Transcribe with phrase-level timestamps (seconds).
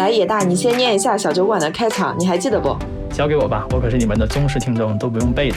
[0.00, 2.74] 来，野大，你先念一下小酒馆的开场，你还记得不？
[3.12, 5.56] 交给我吧，我可是你们的忠实听众，都不用背的。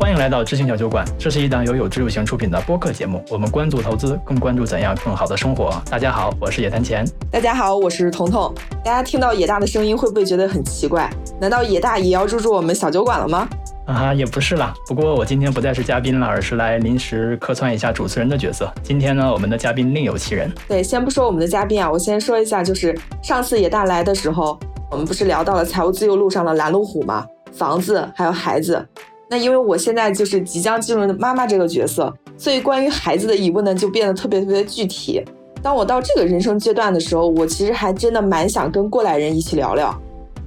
[0.00, 3.24] 欢迎来到知行小酒馆，这是一档由有知有行出品的播客节目。
[3.30, 5.70] 我们关注投资，更关注怎样更好的生活。
[5.88, 7.04] 大家好，我是野谈钱。
[7.30, 8.52] 大家好，我是彤彤。
[8.84, 11.08] 大家听到野大的声音，会不会觉得很奇怪？
[11.40, 13.48] 难道野大也要入驻我们小酒馆了吗？
[13.86, 14.74] 啊，也不是啦。
[14.86, 18.70] 不过我今天不再是嘉宾了，而是来临时客串一下主持人的角色。
[18.82, 20.52] 今天呢，我们的嘉宾另有其人。
[20.66, 24.58] 对，先不说我们的嘉宾啊，我先说一下，就是上次野大来的时候，
[24.90, 27.24] 我们不是聊到了财务自由路上的拦路虎吗？
[27.52, 28.84] 房子还有孩子。
[29.30, 35.22] 那因为我现在就是即将进入妈妈这个角色，所以关于孩子的疑问呢，就变得特别特别具体。
[35.62, 39.96] 当我到这个人生阶段的时候，我其实还真的蛮想跟过来人一起聊聊。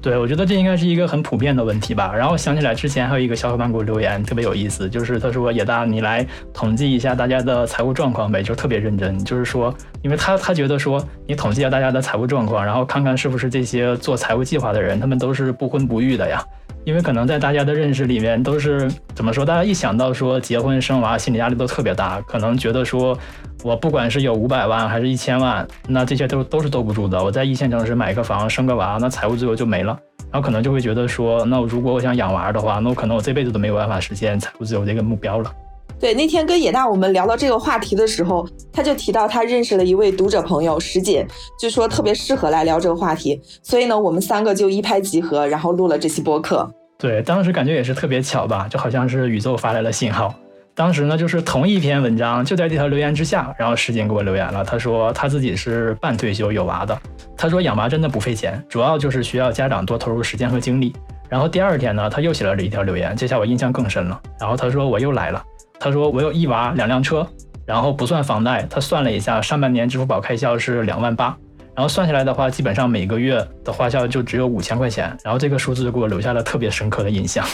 [0.01, 2.13] 对，我觉得这应该是一个很普遍的问题吧。
[2.15, 16.41] 然后想起来之前还有一个小伙伴给我留言，特别有意思，就是他说：“野大，你来统计一下大家的财务状况呗。”就特别认真，就是说，因为他他觉得说，你统计一下大家的财务状况，然后看看是不是这些做财务计划的人，他们都是不婚不育的呀。
[16.85, 19.45] 因为可能在大家的认识里面，都是怎么说？
[19.45, 23.19] 大家一想到说结婚生娃，心理压力都特别大，可能觉得说。
[23.61, 27.21] 我不管是有五百万还是一千万，那这些都都是兜不住的。
[27.21, 29.97] 我在一线城市买个房生个娃，那财务自由就没了。
[30.31, 35.51] 然后可能就会觉得说，那如果我想养娃的话，那我可能我这辈子都没有办法实现财务自由这个目标了。
[35.99, 41.25] 对，那天跟野大我们聊到这个话题的时候，他就提到他认识了一位读者朋友石锦，
[41.59, 43.41] 就说特别适合来聊这个话题。
[43.61, 46.69] 所以呢，我们三个就一拍即合，然后录了这期播客。
[46.97, 50.33] 对，当时感觉也是特别巧吧，就好像是宇宙发来了信号。
[50.79, 54.63] 当时呢，就是同一篇文章就在这条留言之下，然后石锦给我留言了。
[54.63, 56.97] 他说他自己是半退休有娃的，
[57.35, 60.95] 他说养娃真的不费钱，主要就是需要家长多投入时间和精力。
[61.27, 64.17] 然后第二天呢，他又写了这一条留言，这下我印象更深了。
[64.39, 65.43] 然后他说我又来了，
[65.81, 67.27] 他说我有一娃两辆车，
[67.65, 71.35] 然后不算房贷，他算了一下，上半年支付宝开销是两万八，
[71.75, 75.13] 然后算下来的话，基本上每个月的花销就只有五千块钱。
[75.25, 77.45] 然后这个数字给我留下了特别深刻的印象。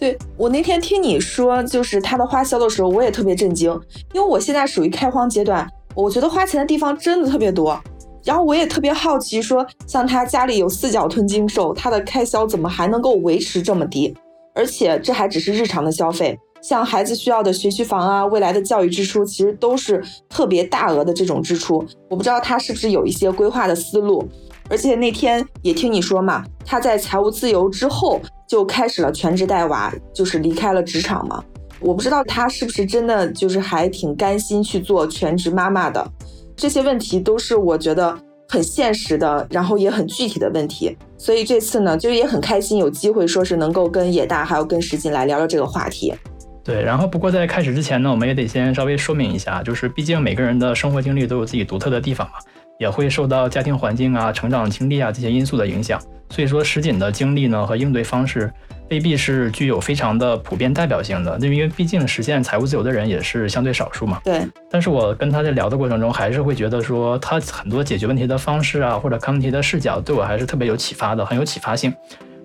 [0.00, 3.70] 对我那天听你说，就是他的花销的时候，我也特别震惊，
[4.14, 7.78] 因为我现在属于开荒阶段，我觉得花钱的地方真的特别多。
[8.24, 14.16] 然后我也特别好奇，说像他家里有四脚吞金兽，他的开销怎么还能够维持这么低？
[14.54, 21.84] 而且这还只是日常的消费，像孩子需要的学区房啊，未来的教育支出，其实都是特别大额的这种支出。
[22.08, 24.26] 我不知道他是不是有一些规划的思路。
[24.70, 31.42] 而且那天也听你说嘛，他在财务自由之后就开始了全职带娃，就是离开了职场嘛。
[31.80, 36.06] 我不知道他是不是真的就是还挺甘心去做全职妈妈的。
[36.54, 38.16] 这些问题都是我觉得
[38.48, 40.96] 很现实的，然后也很具体的问题。
[41.18, 46.14] 所以这次呢，就也很开心有机会说是能够跟野大还有跟石进来聊聊这个话题。
[46.62, 52.34] 对，然后不过在开始之前呢，我们也得先稍微说明一下，就是毕竟每个人的生活经历都有自己独特的地方嘛。
[52.80, 58.50] 也会受到家庭环境啊、成长经历啊这些因素的影响，所以说石锦的经历呢和应对方式
[58.88, 64.18] 未必是具有非常的普遍代表性的，因为毕竟实现财务自由的人也是相对少数嘛。
[64.24, 64.40] 对。
[64.70, 71.92] 但是我跟他在聊的过程中，还是会觉得说他很多解决问题的方式啊，或者看问题的视角，对我还是特别有启发的，很有启发性。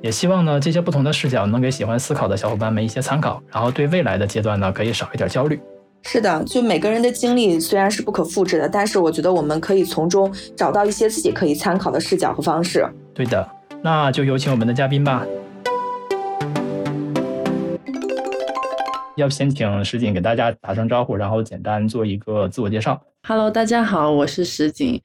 [0.01, 5.59] 也希望呢这些不同的视角能给喜欢思考的小伙伴们一些参考，然后对未来的阶段呢可以少一点焦虑。
[6.07, 12.87] 是的，就每个人的经历虽然是不可复制的，但是我觉得我们可以从中找到一些自己可以参考的视角和方式。
[13.13, 13.49] 对的，
[13.81, 15.25] 那就有请我们的嘉宾吧。
[19.15, 23.01] 要不先请石锦给大家打声招呼，然后简单做一个自我介绍。
[23.27, 25.01] Hello，大家好，我是石锦，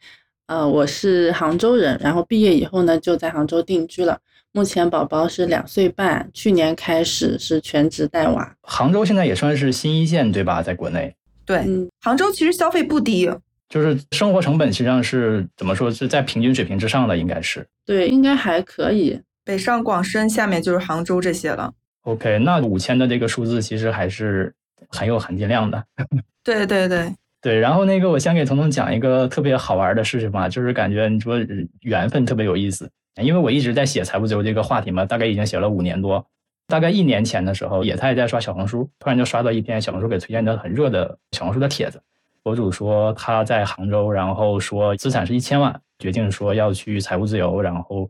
[0.48, 4.18] 呃，我是杭州人，然后毕业以后呢就在杭州定居了。
[4.52, 8.56] 目前宝宝是两岁半，去年开始是全职带娃。
[8.62, 10.60] 杭州现在也算是新一线，对吧？
[10.60, 11.14] 在国内，
[11.46, 11.64] 对，
[12.00, 13.30] 杭州其实消费不低，
[13.68, 17.64] 就是生活成本实际上是怎么说是在平均水平之上的，应该是。
[17.86, 19.20] 对，应该还可以。
[19.44, 21.72] 北上广深，下面就是杭州这些了。
[22.02, 24.52] OK，那五千的这个数字其实还是
[24.88, 25.84] 很有含金量的。
[26.42, 31.38] 对对对对，然后那个我先给彤彤讲一个特别好玩的事情吧，就是感觉你说
[31.82, 32.90] 缘分特别有意思。
[33.22, 36.24] 因为我一直在写财务自由这个话题嘛，大概已经写了五年多。
[36.66, 42.00] 大概一年前的时候，野太在刷小红书，突然就刷到一篇小红书给推荐的很热的小红书的帖子。
[42.42, 47.60] 博主说他在杭州，然后说资产是一千万，决定说要去财务自由。
[47.60, 48.08] 然后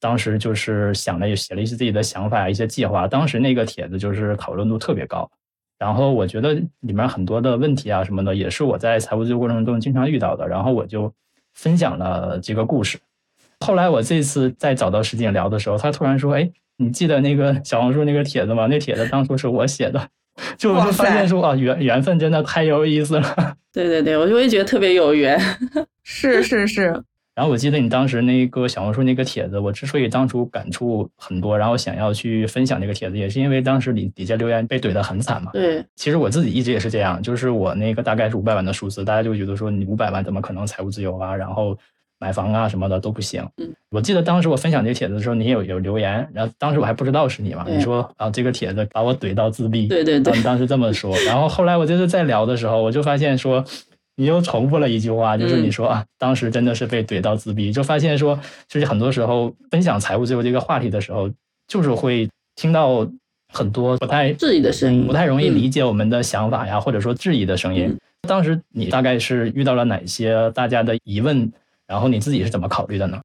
[0.00, 3.06] 当时就是想了，写了一些自己的想法、一些计划。
[3.06, 5.30] 当时那个帖子就是讨论度特别高。
[5.78, 10.48] 然后我觉得里面很多的问题啊什么的，也是我在财务自由过程中经常遇到的。
[10.48, 11.12] 然后我就
[11.54, 12.98] 分享了这个故事。
[13.60, 18.66] 后来我这次再找到石锦聊的时候，他突然说：“哎，你记得那个 小红书那个帖子吗？
[18.66, 20.08] 那帖子当初是我写的。
[20.56, 23.56] ”就我就发现说啊，缘缘分真的太有意思了。
[23.72, 25.38] 对对对，我就会觉得特别有缘。
[26.04, 27.02] 是是是。
[27.34, 35.52] 然后我记得你当时那个小红书那个帖子，我之所以当初感触很多，然后想要去分享这个帖子，也是因为当时底底下留言被怼得很惨嘛。
[35.52, 41.34] 对，其实我自己一直也是这样，就是我那个大概是五百万的数字，大家就觉得说你五百万怎么可能财务自由啊？
[41.34, 41.78] 然后
[42.18, 43.46] 买房啊什么的都不行。
[43.58, 49.86] 嗯，我记得当时我分享这个帖子的时候，你也有有留言，然后当时我还不知道是你嘛，你说啊这个帖子把我怼到自闭。
[49.86, 53.64] 对对对，你当时这么说，然后后来我就是在聊的时候，我就发现说。
[54.20, 58.36] 你又重复了一句话，就是你说啊，当时真的是被怼到自闭，就发现说，
[58.66, 61.30] 就是很多时候分享财务自由这个话题的时候，
[61.68, 63.08] 就是会听到
[63.54, 67.96] 很多不太质疑的声音，不太容易理解我们的想法呀，或者说质疑的声音。
[68.28, 71.52] 当时你大概是遇到了哪些大家的疑问，
[71.88, 73.18] 然后你自己是怎么考虑的呢？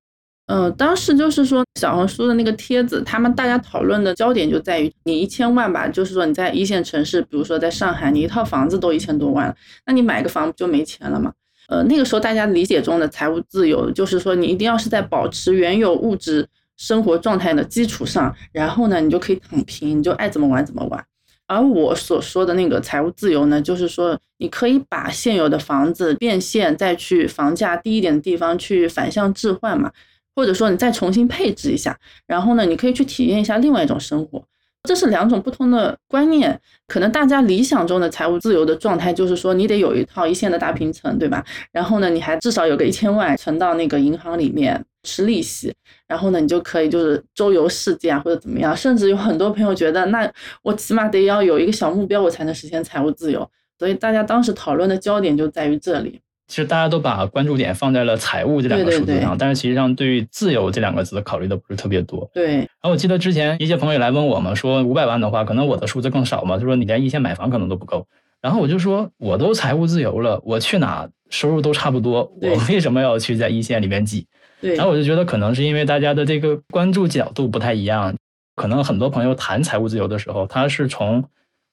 [0.47, 9.55] 嗯，当时就是说小红书的那个帖子，他们大家讨论的焦点就在于你一千万吧，就是说你在一线城市，比如说在上海，你一套房子都一千多万，
[9.85, 11.31] 那你买个房不就没钱了吗？
[11.69, 16.45] 呃，那个时候大家理解中的财务自由，就是说你一定要是在保持原有物质
[16.75, 21.05] 生活状态的基础上，然后呢，你就可以躺平，你就爱怎么玩怎么玩。
[21.47, 29.91] 而我所说的那个财务自由呢，就是说你可以把现有的房子变现，再去房价低一点的地方去反向置换嘛。
[30.35, 31.95] 或者说你再重新配置一下，
[32.25, 34.43] 然后呢，你可以去体验一下另外一种生活，
[34.87, 36.59] 这是两种不同的观念。
[36.87, 41.43] 可能大家理想中的财务自由的状态就是说，你得有一套一线的大平层，对吧？
[41.71, 45.73] 然后呢，你还至少有个一千万存到那个银行里面吃利息，
[46.07, 48.75] 然后呢，你就可以就是周游世界啊，或者怎么样。
[48.75, 50.29] 甚至有很多朋友觉得，那
[50.61, 53.49] 我起码得要有一个小目标，我才能实现财务自由。
[53.79, 56.19] 所以大家当时讨论的焦点就在于这里。
[56.47, 62.29] 其实大家都把关注点放在了财务这两个数字上，但是实际上对于自由这两个字考虑的不是特别多。
[62.33, 62.57] 对。
[62.57, 68.05] 然后我记得之前一些朋友来问我嘛，说五百万的话，可能我的数字更少嘛，他说你连一线买房可能都不够。
[68.41, 74.27] 然后我就说，我都财务自由了，我去哪收入都差不多，我为什么要去在一线里面挤？
[74.61, 74.75] 对。
[74.75, 78.13] 然后我就觉得可能是因为大家的这个关注角度不太一样，
[78.55, 81.23] 可能很多朋友谈财务自由的时候，他是从。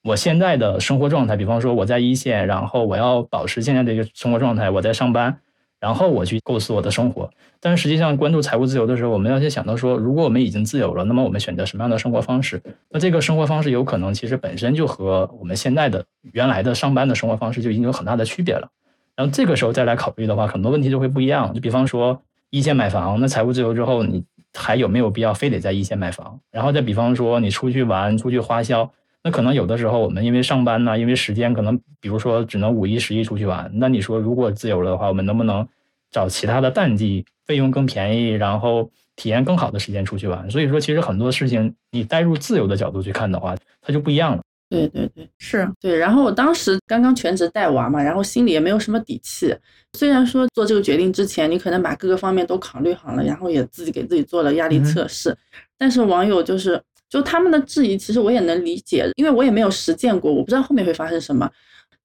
[0.03, 5.37] 我现在的生活状态，比方说我在一线，然后我要保持现在的一个生活状态，我在上班，
[5.79, 7.29] 然后我去构思我的生活。
[7.59, 12.59] 但是实际上，关注财务自由的时候，我们要去想到说，如果我们已经自由了，那么我们选择什么样的生活方式？
[12.89, 18.67] 那这个生活方式有可能其实本身就和我们现在的原来的上班的生活方式就已经有很大的区别了。
[19.15, 21.53] 然后这个时候再来考虑的话，很多问题就会不一样。
[21.53, 22.19] 就比方说
[22.49, 24.23] 一线买房，那财务自由之后，你
[24.57, 26.39] 还有没有必要非得在一线买房？
[26.49, 28.91] 然后再比方说你出去玩，出去花销。
[29.23, 33.69] 那可能有的时候我们因为上班呢，因为时间可能，比如说只能五一、十一出去玩。
[33.75, 35.67] 那你说如果自由了的话，我们能不能
[36.09, 40.49] 找其他的淡季，费用更便宜，然后体验更好的时间出去玩？
[40.49, 44.41] 所以说，其实很多事情你带入自由的角度去看的话，它就不一样了。
[44.71, 45.95] 对对对，是对。
[45.95, 49.55] 然后我当时刚刚全职带娃嘛，然后心里也没有什么底气。
[49.93, 55.37] 虽然说做这个决定之前，你可能把各个方面都考虑好了，然后也自己给自己做了压力测试，
[55.77, 56.81] 但是网友就是。
[57.11, 61.47] 就他们的质疑，其实我也能理解，因为我也没有实践过，我不知道后面会发生什么。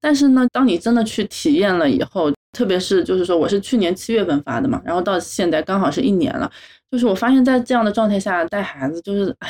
[0.01, 6.51] 但是呢，当你真的去体验了以后，特别是就是说，我是去年七月份发的嘛，然后到现在刚好是一年了，
[6.91, 9.49] 就是我发现在这样的状态下带孩子，就是哎，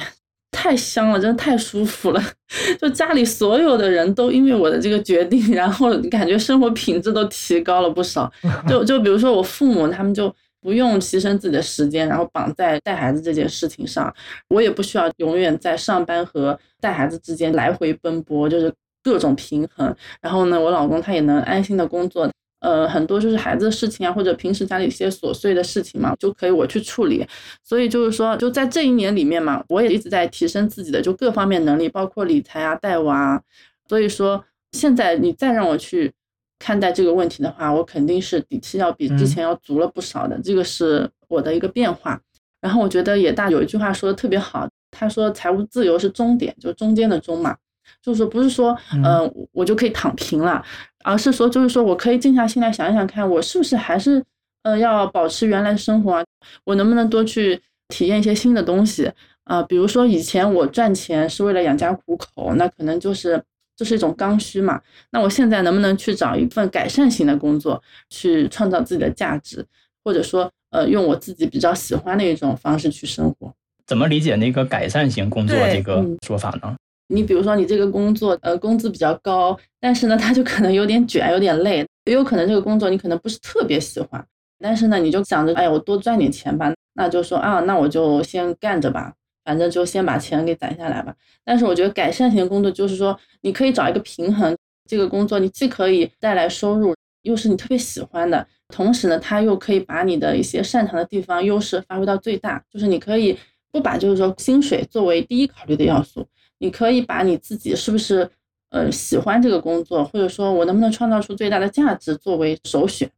[0.51, 2.23] 太香了，真的太舒服了。
[2.79, 8.31] 就家里所有的人都因为我的这个决定，然后感觉生活品质都提高了不少。
[8.69, 10.31] 就就比如说我父母他们就。
[10.67, 14.13] 不用牺牲自己的时间，然后绑在带孩子这件事情上，
[14.49, 19.95] 我也不需要永远在上班和带孩子之间来回奔波，就是各种平衡。
[20.21, 27.25] 然后呢，我老公他也能安心的工作，呃，很多就是孩子的事情啊，或者平时家里一些琐碎的事情嘛，就可以我去处理。
[27.63, 33.41] 所以就是说，就在这一年里面嘛，我也一直在提升自己的就各方面能力，包括理财啊、带娃。
[33.89, 36.13] 所以说，现在你再让我去。
[36.59, 42.21] 看待这个问题的话，我肯定是底气要比之前要足了不少的，这个是我的一个变化。
[42.61, 47.55] 然后我觉得野大有一句话说的特别好，他说财务自由是终点，就中间的终嘛，
[48.03, 50.65] 就是说不是说嗯我就可以躺平了，
[51.05, 54.25] 而是说就是说我可以静下心来想一想看，我是不是还是
[54.63, 56.25] 呃要保持原来的生活啊？
[56.65, 59.13] 我能不能多去体验一些新的东西
[59.45, 59.63] 啊？
[59.63, 63.43] 比如说以前我赚钱是为了养家糊口，那可能就是。
[63.77, 64.81] 这是一种刚需嘛？
[65.11, 69.65] 那我现在能不能去找一份改善型的工作，去创造自己的价值，
[70.03, 73.53] 或者说，呃，用我自己比较喜欢的一种方式去生活？
[73.87, 76.75] 怎么理解那个改善型工作这个说法呢？
[77.09, 84.27] 你比如说，你这个工作，呃，工资比较高，但是呢，它就可能有点卷，有点累，也有可能这个工作你可能不是特别喜欢，
[84.59, 89.13] 但是呢，你就想着，哎呀，我多赚点钱吧，那就说啊，那我就先干着吧。
[89.47, 91.15] 反正就先把钱给攒下来吧。
[91.45, 94.55] 但是我觉得改善型工作就是说，你可以找一个平衡，
[94.89, 102.61] 这个工作你既可以带来收入，又是你特别喜欢的，同时呢，它又可以把你的一些擅长的地方、优势发挥到最大。
[102.69, 103.39] 就是你可以
[103.71, 106.27] 不把就是说薪水作为第一考虑的要素，
[106.59, 108.29] 你可以把你自己是不是
[108.71, 113.09] 呃喜欢这个工作，或者说我能不能创造出最大的价值作为首选。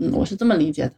[0.00, 0.92] 嗯，我是这么理解的。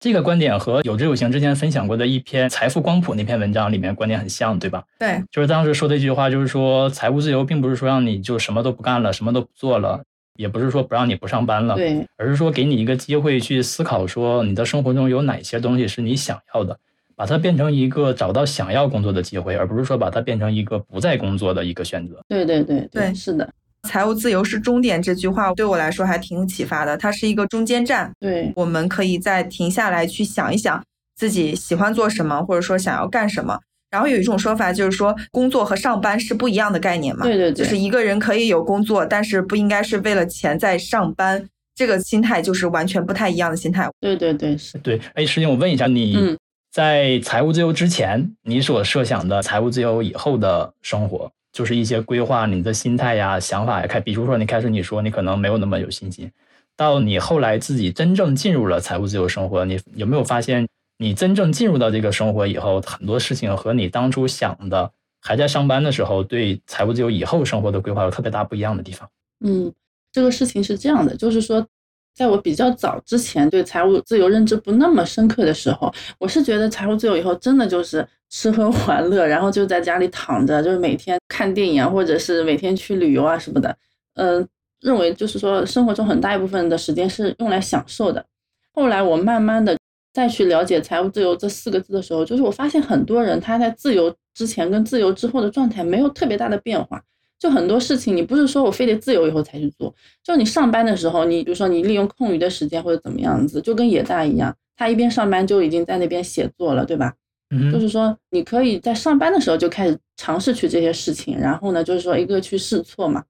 [0.00, 4.82] 这个观点和有知有行之前分享过的一篇《财富光谱》那篇文章里面观点很像，对吧？
[4.98, 10.02] 对，就是当时说的一句话，就是说财务自由并不是说让你就什么都不干了，什么都不做了，
[10.36, 16.78] 也不是说不让你不上班了，对，而是说给你一个机会去思考，说你的生活中有哪些东西是你想要的，
[17.14, 22.24] 把它变成一个找到想要工作的机会，而不是说把它变成一个不再工作的一个选择。
[22.26, 23.46] 对对对对，是的。
[23.88, 28.10] 财务自由是终点这句话对我来说还挺有启发的，它是一个中间站。
[28.20, 30.82] 对，我们可以再停下来去想一想
[31.16, 33.58] 自己喜欢做什么，或者说想要干什么。
[33.90, 37.24] 然后有一种说法就是说，工作和上班是不一样的概念嘛。
[37.24, 41.48] 对对对，就是一个人可以有工作，但是不应该是为了钱在上班。
[41.74, 43.88] 这个心态就是完全不太一样的心态。
[44.00, 44.76] 对对对，是。
[44.78, 46.36] 对，哎，师姐，我问一下，你
[46.70, 51.32] 在财务自由之前，你所设想的财务自由以后的生活？
[51.52, 56.30] 就是一些规划，你的心态呀、想法呀，开，比如说你开始你说你可能没有那么有信心，
[56.76, 60.66] 到你后来自己真正进入了财务自由生活，你有没有发现，
[60.98, 64.90] 你真正进入到这个生活以后，很多事情和你当初想的
[65.20, 69.08] 还在上班的时候对财务自由以后生活的规划有特别大不一样的地方？
[69.44, 69.72] 嗯，
[70.12, 71.66] 这个事情是这样的，就是说。
[72.14, 83.74] 在我比较早之前，对财务自由认知不那么深刻的时候，我是觉得财务自由以后真的就是吃喝玩乐，然后就在家里躺着，就是每天看电影啊，或者是每天去旅游啊什么的。
[84.14, 84.46] 嗯，
[84.80, 88.24] 认为就是说生活中很大一部分的时间是用来享受的。
[88.72, 89.76] 后来我慢慢的
[90.12, 97.02] 再去了解财务自由这四个字的时候，就是我发现很多人他在自由之前跟自由之后的状态没有特别大的变化。
[97.40, 99.92] 就很多事情，你不是说我非得自由以后才去做，
[100.22, 107.14] 就你上班的时候，你比如说你利用空余的时间或者怎么样子，就跟野大一样，他一边上班就已经在那边写作了，对吧？
[107.48, 113.24] 嗯，就是说你可以在上班的时候就开始尝试去这些事情，然后呢，就是说一个去试错嘛，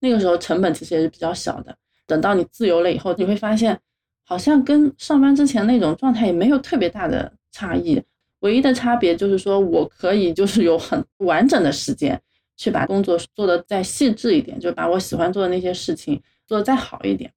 [0.00, 1.76] 那个时候成本其实也是比较小的。
[2.06, 3.76] 等到你自由了以后，你会发现
[4.24, 8.00] 好像跟上班之前那种状态也没有特别大的差异，
[8.38, 12.18] 唯一的差别就是说我可以就是有很完整的时间。
[12.58, 17.32] 去把工作做得再细致一点，就把我喜欢做的那些事情做得再好一点。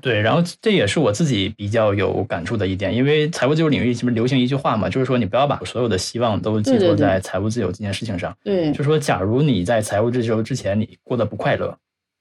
[0.00, 8.34] 对，然后这也是我自己比较有感触的一点，因为财务自由领域其实流行一句话嘛，就是说你不要把所有的希望都寄托在财务自由这件事情上。
[8.44, 11.76] 对，就说假如你在财务自由之前你过得不快乐，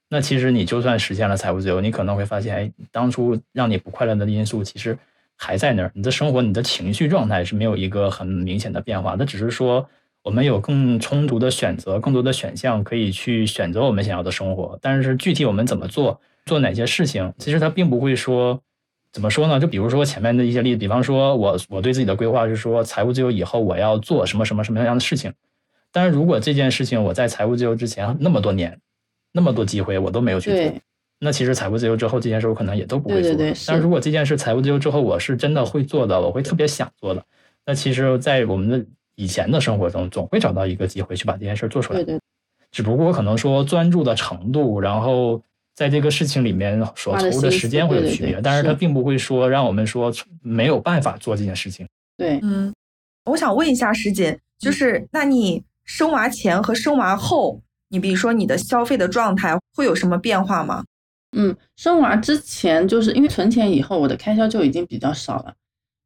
[0.10, 4.98] 那其实你就算实现了财务自由，你可能会发现，哎，当初让你不快乐的因素其实
[5.36, 9.86] 还在那儿，你的生活、你的情绪状态是没有一个很明显的变化，那只是说。
[10.24, 14.78] 我们有更充足的选择，更多的选项可以去选择我们想要的生活。
[14.82, 18.62] 但是具体我们怎么做，做哪些事情，其实它并不会说
[19.12, 19.60] 怎么说呢？
[19.60, 25.34] 就比如说前面的一些例子，比方说我我对自己的规划是说，财务自由以后我要做什么什么什么样的事情。
[25.92, 28.80] 但是如果这件事情我在财务自由之前那么多年，
[29.34, 30.82] 那么多机会我都没有去做，
[31.20, 33.36] 那其实财务自由之后这件事我可能也都不会做。
[33.68, 37.26] 但是如果这件事财务自由之后我是真的会做的，我会特别想做的，
[37.66, 42.04] 那其实，在我们的以前的生活中，总会找到一个机会去把这件事做出来。
[42.04, 42.20] 对对。
[42.72, 45.42] 只不过可能说专注的程度，然后
[45.76, 50.10] 在这个事情里面所投入的时间会有区别，但是它并不会说让我们说
[50.42, 51.86] 没有办法做这件事情。
[52.18, 52.74] 对，嗯。
[53.26, 60.86] 我想问一下师姐，就是那你生娃前和生娃后，你比如说你的消费的状态会有什么变化吗？
[61.36, 65.54] 嗯，生娃之前就是因为存钱以后，我的开销就已经比较少了，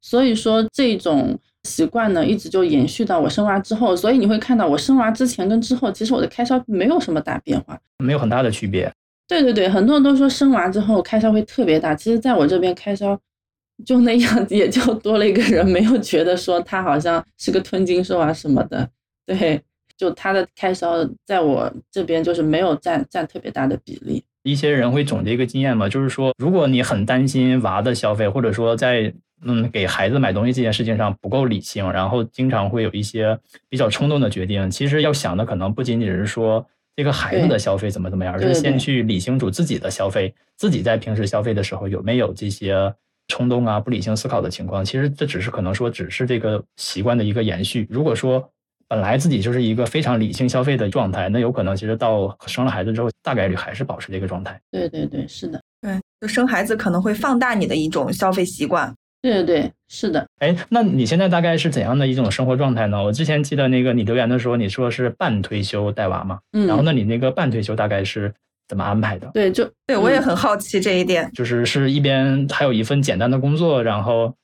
[0.02, 1.40] 所以说这种。
[1.66, 8.90] 习惯呢，一直就延续到我生娃之后，所以你会看到我生娃之前跟之后，其实我的开销没有什么大变化，没有很大的区别。
[9.28, 13.20] 对对对，很多人都说生娃之后开销会特别大，其实在我这边开销
[13.84, 18.88] 就那样，也就多了一个人，没有觉得说他好像是个吞金兽啊什么的。
[19.26, 19.60] 对，
[19.98, 24.24] 就他的开销在我这边就是没有占占特别大的比例。
[24.44, 29.12] 一些人会总结一个经验嘛，就是说，如果你很担心娃的消费，或者说在
[29.48, 33.38] 嗯，给孩子买东西这件事情上不够理性，然后经常会有一些
[33.70, 34.70] 比较冲动的决定。
[34.70, 42.94] 其实要想的可能不仅仅是说这个孩子的消费怎么怎么样，而是先去理清楚自己的消费，自己在平时消费的时候有没有这些
[43.28, 44.84] 冲动啊、不理性思考的情况。
[44.84, 47.88] 其实这只是可能说只是这个习惯的一个延续。
[47.90, 48.50] 如果说
[48.88, 54.60] 本来自己就是一个非常理性消费的状态，那有可能其实到生了孩子之后，大概率还是保持这个状态。
[54.72, 58.94] 对对对，是的，对，就生孩子可能会放大你的一种消费习惯。
[59.26, 60.26] 对对对，是的。
[60.40, 63.04] 哎，那你现在大概是怎样的一种生活状态呢？
[63.04, 66.40] 我之前记得那个你留言的时候，你说是半退休带娃嘛？
[66.54, 66.68] 嗯。
[66.68, 68.32] 然后，那你那个半退休大概是
[68.68, 69.30] 怎么安排的？
[69.34, 71.30] 对，就对我也很好奇这一点。
[71.34, 74.36] 就是是一边还有一份简单的工作，然后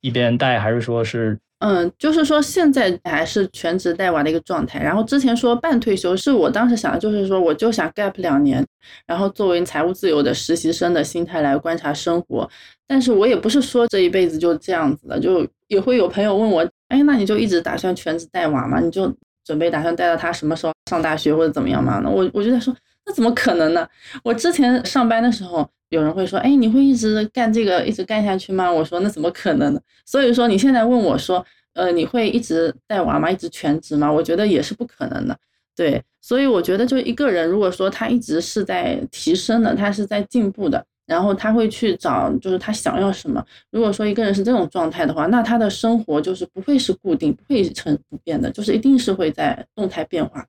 [0.00, 1.38] 一边带，还是说是？
[1.66, 4.78] 嗯，就是说现在还是全职带娃的一个状态。
[4.78, 8.62] 然后之前说半退休，是我当时想的，就是说我就想 gap 两年，
[9.06, 12.46] 然后作为财务自由的实习生的心态来观察生活。
[12.86, 18.78] 但是我也不是说这一辈子就这样子的，就也会有朋友问我，哎，那你就一直打算全职带娃吗？
[18.80, 19.10] 你就
[19.42, 21.98] 准备打算带到他什么时候上大学或者怎么样吗？
[22.04, 23.88] 那我我就在说，那怎么可能呢？
[24.22, 25.66] 我之前上班的时候。
[25.90, 33.30] 有人会说：“哎，你会一直干这个，一直干下去吗？”我说：“那怎么可能呢？”所以说，你现在问我说：“呃，你会一直带娃吗？
[33.30, 35.36] 一直全职吗？”我觉得也是不可能的。
[35.76, 43.44] 对，所以我觉得，就一个人，如果说他一直是在提升的，他是在进步的，然后他会去找，就是他想要什么。
[43.72, 50.46] 如果说一个人是这种状态的话，那他的生活就是不会是固定，不会成不变的，就是一定是会在动态变化，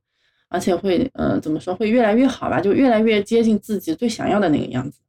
[0.48, 2.62] 而且会，呃，怎么说，会越来越好吧？
[2.62, 5.00] 就越来越接近自己最想要的那个样子。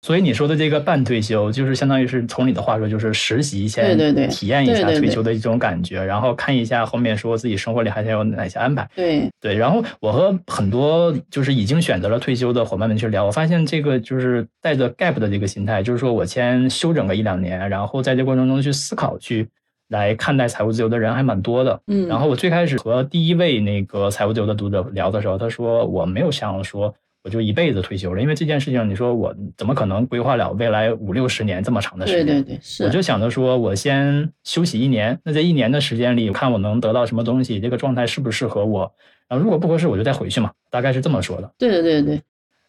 [0.00, 8.88] 所以你说的这个半退休，就是相当于是从你的话说，就是实习先体验一下退休的一种感觉，然后看一下后面说自己生活里还想有哪些安排。
[8.94, 19.48] 对对，然后我和很多就是已经选择了退休的伙伴们去聊，我发现这个就是带着 gap 的这个心态，就是说我先休整个一两年，然后在这过程中去思考，去
[19.88, 21.80] 来看待财务自由的人还蛮多的。
[21.88, 26.94] 嗯，然后我最开始和第一位那个财务自由的读者聊的时候，他说我没有想说。
[27.28, 32.24] 我就一辈子退休了，因为这件事情，你说我怎么可能规划了未来五六十年这么长的时间？
[32.24, 32.84] 对对对，是。
[32.84, 38.90] 我就想着说，我先休息一年，那这一年的时间里，看我能得到什么东西，这个状态适不适合我？
[39.28, 41.52] 然后如果不合适，我就再回去嘛，大概是这么说的。
[41.58, 42.22] 对对对对。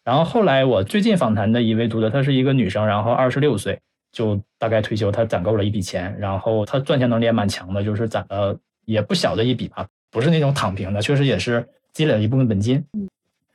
[0.04, 3.80] 然后后来我最近访谈的一位读者，她是一个女生，然后二十六岁
[4.12, 12.84] 就大概退休，她攒够了一笔钱，然后她赚钱能力也蛮强的，就是攒了也不小的一笔吧，不是那种躺平的，确实也是积累了一部分本金。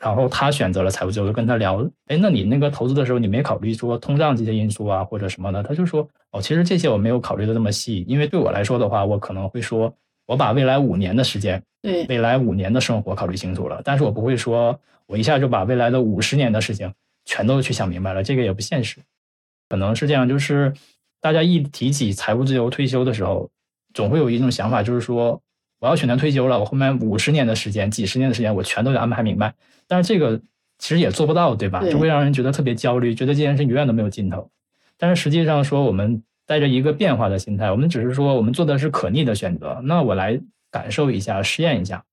[0.06, 0.16] 嗯。
[0.16, 5.64] 然后他选择了财务自由，就跟他聊，哎，那你那个投资的时候，你没考虑说通胀这些因素啊，或者什么的？
[5.64, 9.94] 他就说，哦，其实这些我没有考虑的这么细，因为对我来说的话，我可能会说，
[10.26, 16.94] 我把未来五年的时间，对，未来五年的生活考虑清楚了，但是我不会说，我一下就把未来的五十年的事情
[17.26, 18.98] 全都去想明白了，这个也不现实。
[19.68, 20.72] 可能是这样，就是
[21.20, 23.50] 大家一提起财务自由、退休的时候，
[23.94, 25.42] 总会有一种想法，就是说，
[25.80, 29.54] 我要选择退休了，我后面五十年的时间、几十年的时间，我全都得安排明白。
[29.88, 30.40] 但是这个
[30.78, 31.82] 其实也做不到，对吧？
[31.90, 34.50] 就会让人觉得特别焦虑，觉得这件事永远都没有尽头。
[34.98, 39.80] 但是实际上说，我们带着一个变化的心态，我们只是说我们做的是可逆的选择。
[39.84, 40.40] 那我来
[40.72, 42.04] 感受一下，试验一下。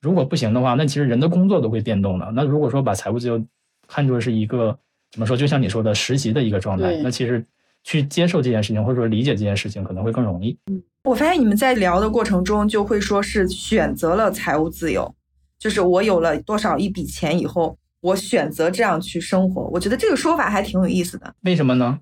[0.00, 2.30] 如果不行的话，那其实人的工作都会变动的。
[2.34, 3.44] 那如果说把财务自由
[3.86, 4.78] 看作是一个
[5.10, 7.44] 怎么说，就像你说的实习的一个状态，那其实
[7.84, 10.56] 去接受这件事情，或者说理解这件事情，可能会更容易。
[10.70, 15.14] 嗯，我发现你们在聊的过程中，就会说是选择了财务自由。
[15.60, 19.68] 就是我有了多少一笔钱以后，我选择这样去生活。
[19.72, 21.34] 我觉得这个说法还挺有意思的。
[21.42, 22.00] 为什么呢？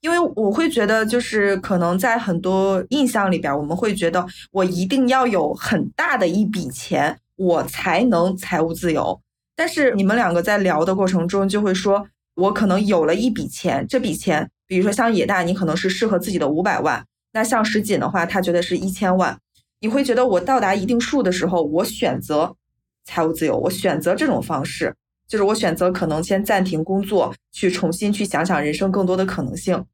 [0.00, 9.20] 因为我会觉得，就是可能在很多印象里边，我们会觉得我一定要有很大的一笔钱，我才能财务自由。
[9.54, 19.38] 但是你们两个在聊的过程中，就会说我可能有了一笔钱，这笔钱，比如说像野大，你可能是适合自己的五百万，那像石锦的话，他觉得是一千万。
[19.80, 22.56] 你会觉得我到达一定数的时候，我选择。
[23.04, 24.94] 财务自由，我选择这种方式，
[25.28, 29.84] 就是我选择可能先暂停工作，去重新去想想人生更多的可能性。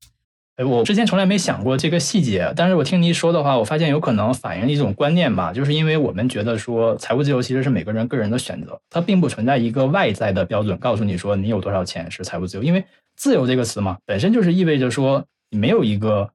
[0.56, 12.84] 哎，我之前从来没想过这个细节，但是我听你一说的话，我发现有可能反映一种观念吧，就是因为我们觉得说财务自由其实是每个人个人的选择，它并不存在一个外在的标准告诉你说你有多少钱是财务自由，因为
[13.16, 16.30] 自由这个词嘛，本身就是意味着说你没有一个。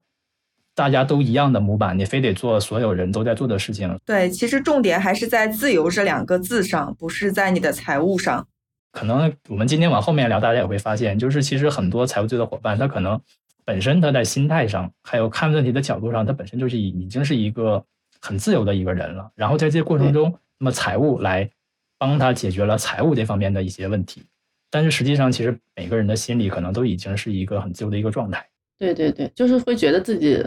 [0.76, 3.98] 大家都一样的模板，你非得做所有人都在做的事情。
[4.04, 8.46] 对，其实重点还是在“自由”这两个字上，不是在你的财务上。
[8.92, 13.18] 可能我们今天往后面聊，大家也会发现，就是其实很多财务自由的伙伴，他可能
[13.64, 17.82] 本身他在心态上，还有看问题的角度上，他本身就是已已经是一个
[18.20, 19.30] 很自由的一个人了。
[19.34, 21.50] 然后在这个过程中，那么财务来
[21.98, 24.22] 帮他解决了财务这方面的一些问题。
[24.70, 28.46] 但是实际上，其实每个人的心里可能都已经是一个很自由的一个状态。
[28.78, 30.38] 对对对，就是会觉得自己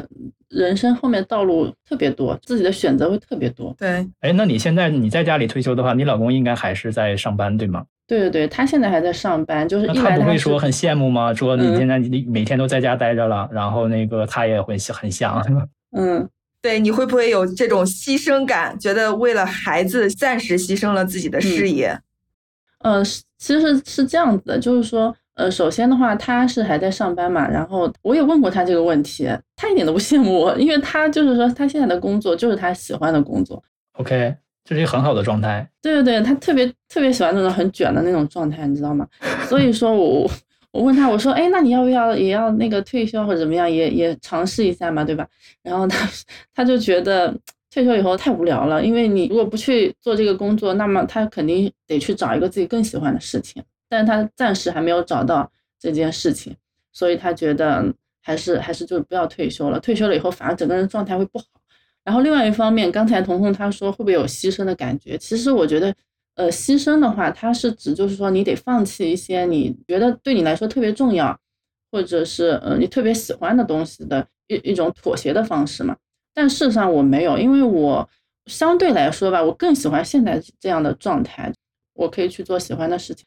[0.49, 3.75] 人生后面道路特别多，自己的选择会特别多。
[3.77, 7.83] 对，哎，那你现在你在家里退休的话，你老公应该还是在上班，对吗？
[8.05, 11.33] 对对对，他现在还在上班，就是他不会说很羡慕吗？
[11.33, 15.43] 说你现在你每天都在家待着了，然后那个他也会很想。
[15.97, 16.29] 嗯，
[16.61, 18.77] 对，你会不会有这种牺牲感？
[18.79, 21.99] 觉得为了孩子暂时牺牲了自己的事业？
[22.83, 23.03] 嗯，
[23.39, 25.15] 其实是这样子的，就是说。
[25.39, 29.25] 呃，首先的话，他是还在上班嘛，然后我也问过他这个问题，
[29.55, 33.63] 他一点都不羡慕我，因为他就是说他现在的工作就是他喜欢的工作。
[33.93, 35.65] OK，这是一个很好的状态。
[35.81, 39.07] 对对对，他特别特别喜欢那种很卷的那种状态，你知道吗？
[39.47, 40.29] 所以说我
[40.71, 45.25] 我问他，我说，哎，那你要不要也要那个退休或者怎么样，也也尝试一下嘛，对吧？
[45.63, 46.05] 然后他
[46.53, 47.33] 他就觉得
[47.73, 56.55] 退休以后太无聊了，因为你如果不去做这个工作，那么他肯定得去找一个自己更喜欢的事情，但是他暂时还没有找到这件事情，
[56.93, 61.45] 所以他觉得还是还是就不要退休了，退休了以后反而整个人状态会不好。
[62.03, 65.17] 然后另外一方面，刚才彤彤他说会不会有牺牲的感觉？
[65.17, 65.93] 其实我觉得，
[66.35, 71.37] 呃，牺牲的话，它是指就是说你得放弃一些你觉得对你来说特别重要，
[71.91, 75.95] 或者是呃你特别喜欢的东西的一一种妥协的方式嘛。
[76.33, 78.07] 但事实上我没有，因为我
[78.45, 81.53] 相对来说吧，我更喜欢现在这样的状态，
[81.93, 83.25] 我可以去做喜欢的事情，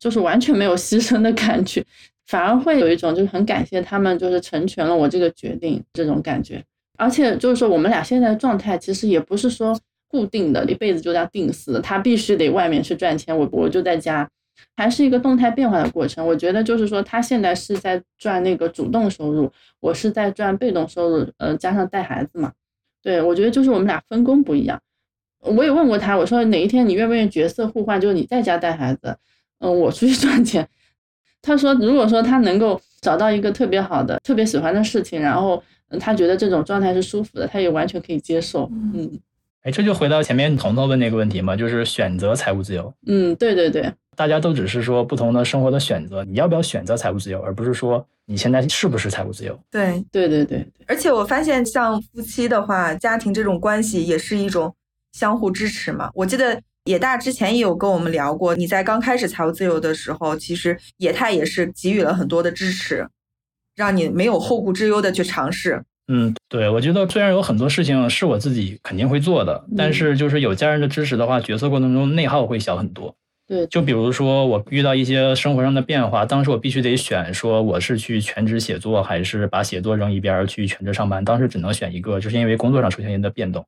[0.00, 1.84] 就是完全没有牺牲的感觉，
[2.26, 6.64] 反而会有一种就是很感谢他们，就是成全了我这个决定这种感觉。
[6.98, 11.80] 而且就是说，我们俩现在的状态其实也不是说固定的，一辈子就这样定死。
[11.80, 14.28] 他必须得外面去赚钱，我我就在家，
[14.76, 16.26] 还是一个动态变化的过程。
[16.26, 22.52] 我觉得就是说，他现在是在赚那个主动收入，我是在赚被动收入，呃，加上带孩子嘛。
[23.02, 24.78] 对，我觉得就是我们俩分工不一样。
[25.40, 29.16] 我也问过他，我说哪一天你愿不愿意角色互换，就是你在家带孩子，
[29.60, 30.68] 嗯，我出去赚钱。
[31.40, 35.62] 他说，如果说他能够找到一个特别好的、特别喜欢的事情，然后。
[35.98, 38.70] 他觉得这种状态是舒服的，他也完全可以接受。
[38.94, 39.10] 嗯，
[39.62, 42.94] 哎，这就回到前面彤彤问那个问题嘛，就是选择财务自由。
[43.08, 49.58] 嗯，对对对，大家都只是说不同的生活的选择，你要不要选择财务自由，而不是说你现在是不是财务自由。
[49.68, 54.72] 对对对对，而且我发现像夫妻的话，家庭这种关系也是一种
[55.10, 56.08] 相互支持嘛。
[56.14, 63.06] 我记得野大之前也有跟我们聊过，你在刚开始财务自由的时候，其实野太也是给予了很多的支持。
[63.76, 65.82] 让你没有后顾之忧的去尝试。
[66.08, 73.14] 嗯，对，我觉得虽然有很多事情是我自己肯定会做的，但是就是有家人的支持的话，决策过程中内耗会小很多。
[73.46, 81.24] 对，就比如说我遇到一些生活上的变化，当时我必须得选，说我是去全职写作，还是把写作扔一边去全职上班。
[81.24, 83.64] 当时只能选一个，就是因为工作上出现一的变动。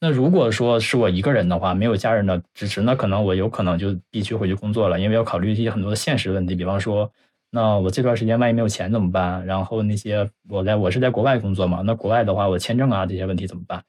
[0.00, 7.10] 那如果说是我一个人的话，没有家人的支持，那可能我有可能就必须回去工作了，因为要考虑一些很多的现实问题，比方说。
[7.48, 9.46] 那我这段时间万一没有钱怎么办？
[9.46, 13.82] 然后那些我在我是在国外工作嘛，那国外的话我签证啊这些问题怎么办？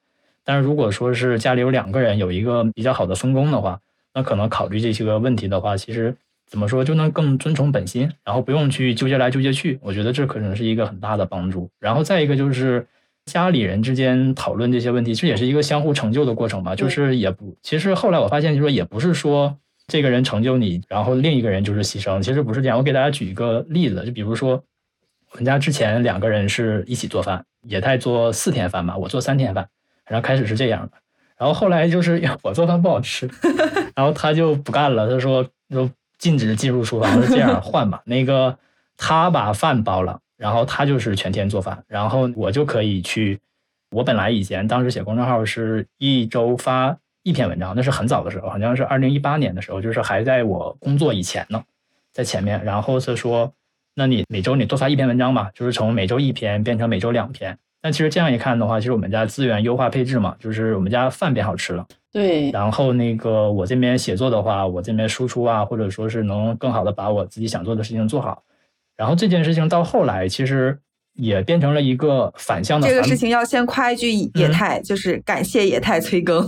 [0.46, 3.78] 但是如果说是家里有两个人有一个比较好的分工的话，
[4.14, 6.16] 那可能考虑这些个问题的话，其实
[6.46, 9.78] 怎么说就能更遵从本心，然后不用去纠结来纠结去。
[9.82, 11.70] 我觉得这可能是一个很大的帮助。
[11.80, 12.88] 然后再一个就是
[13.28, 16.76] 家里人之间讨论这些问题，这也是一个相互成就的过程吧。
[16.76, 19.56] 就是也不，其实后来我发现，就说也不是说。
[19.90, 22.22] 这个人成就你，然后另一个人就是牺牲。
[22.22, 22.78] 其实不是这样。
[22.78, 24.62] 我给大家举一个例子，就比如说，
[25.32, 29.66] 我们家之前两个人是一起做饭，也在做四天饭嘛，我做三天饭。
[30.06, 30.98] 然后开始是这样的，
[31.38, 33.30] 然后后来就是我做饭不好吃，
[33.96, 38.02] 然后他就不干了，他说说禁止进入厨房，是这样换吧。
[38.08, 38.58] 那个
[38.98, 43.40] 他把饭包了，然后他就是全天做饭，然后我就可以去。
[43.92, 46.98] 我本来以前当时写公众号是一周发。
[47.24, 51.62] 一篇文章，那是很早的时候，好像是二零一八年的时候，就是还在我工作以前呢，
[52.14, 52.64] 在前面。
[52.64, 53.52] 然后他说
[53.94, 61.86] ：“那你每周你多发一篇文章吧，就是从每周一篇变成每周两篇。”但其实这样一看的话，其实我们家资源优化配置嘛，就是我们家饭变好吃了。
[62.14, 62.50] 对。
[62.52, 68.42] 然后那个我这边写作的话，我这边输出啊，或者说是能更好的把我自己想做的事情做好。
[68.98, 70.80] 然后这件事情到后来，其实。
[71.20, 72.88] 也变成了一个反向的。
[72.88, 76.48] 这个事情要先夸一句野太，就是感谢野太催更。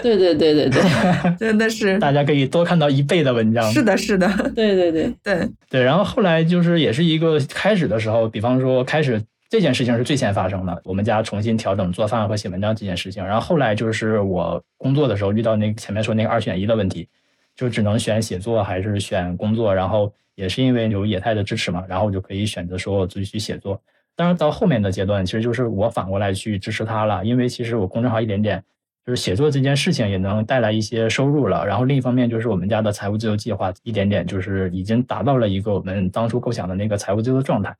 [0.00, 0.80] 对对对对对，
[1.36, 3.68] 真的是 大家可以多看到一倍的文章。
[3.72, 5.82] 是的，是的， 对对对对对。
[5.82, 9.20] 然后后来就是也是一个开始的时候，比方说开始
[9.50, 13.24] 这件事情是最先发生的，我们家重新调整做饭和写文章这件事情。
[13.24, 17.08] 然后后来就是我工作的时候遇到那前面说那个二选一的问题，
[17.56, 19.74] 就只能选写作还是选工作。
[19.74, 23.82] 然后也是因为有野太的支持嘛，然后我就可以选择说我自己去写作。
[24.14, 28.62] 当然，到后面的阶段，其实就是我反过来去支持他了，因为其实我公众号一点点，
[29.04, 31.66] 就是写作这件事情也能带来一些收入了。
[31.66, 37.76] 然后另一方面，就是我们家的财务自由计划一点点就是已经达到了一个我们当初构想的那个财务自由的状态。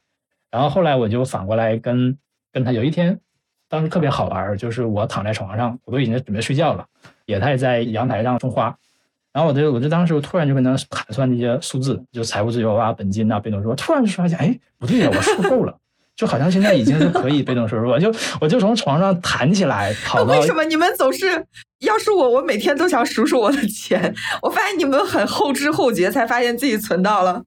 [0.50, 2.16] 然后后来我就反过来跟
[2.52, 3.18] 跟他有一天，
[3.68, 6.86] 当时特别好玩，就是我躺在床上，我都已经准备睡觉了，
[7.24, 8.76] 野太在阳台上种花，
[9.37, 15.77] 然后我就我就当时突然就跟他盘算那些数字，就财务自由啊、本金啊、被动收入，突然就发现，哎，不对呀，我数够了。
[16.16, 20.33] 就好像现在已经是可以被动收入了，就我就从床上弹起来，跑到。
[20.40, 21.44] 为什么你们总是？
[21.81, 24.14] 要是我，我每天都想数数我的钱。
[24.40, 27.42] 我发现你们很后知后觉，才发现自己存到了。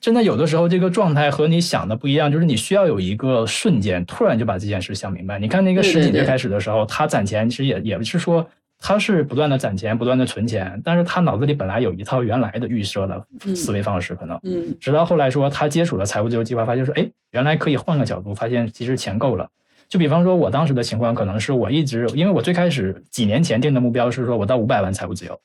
[0.00, 5.38] 真的，有的时候这个状态和你想的不一样，就是你需要有一个瞬间，突然就把这件事想明白。
[5.38, 19.48] 你看那个石锦最开始的时候，他攒钱其实也也不是说他是不断的攒钱，不断的存钱，但是他脑子里本来有一套原来的预设的思维方式，可能，嗯，直到后来说他接触了财务自由计划，发现说，哎，原来可以换个角度，发现其实钱够了。
[19.88, 25.40] 就比方说，我当时的情况可能是我一直，因为我最开始几年前定的目标是说我到五百万财务自由，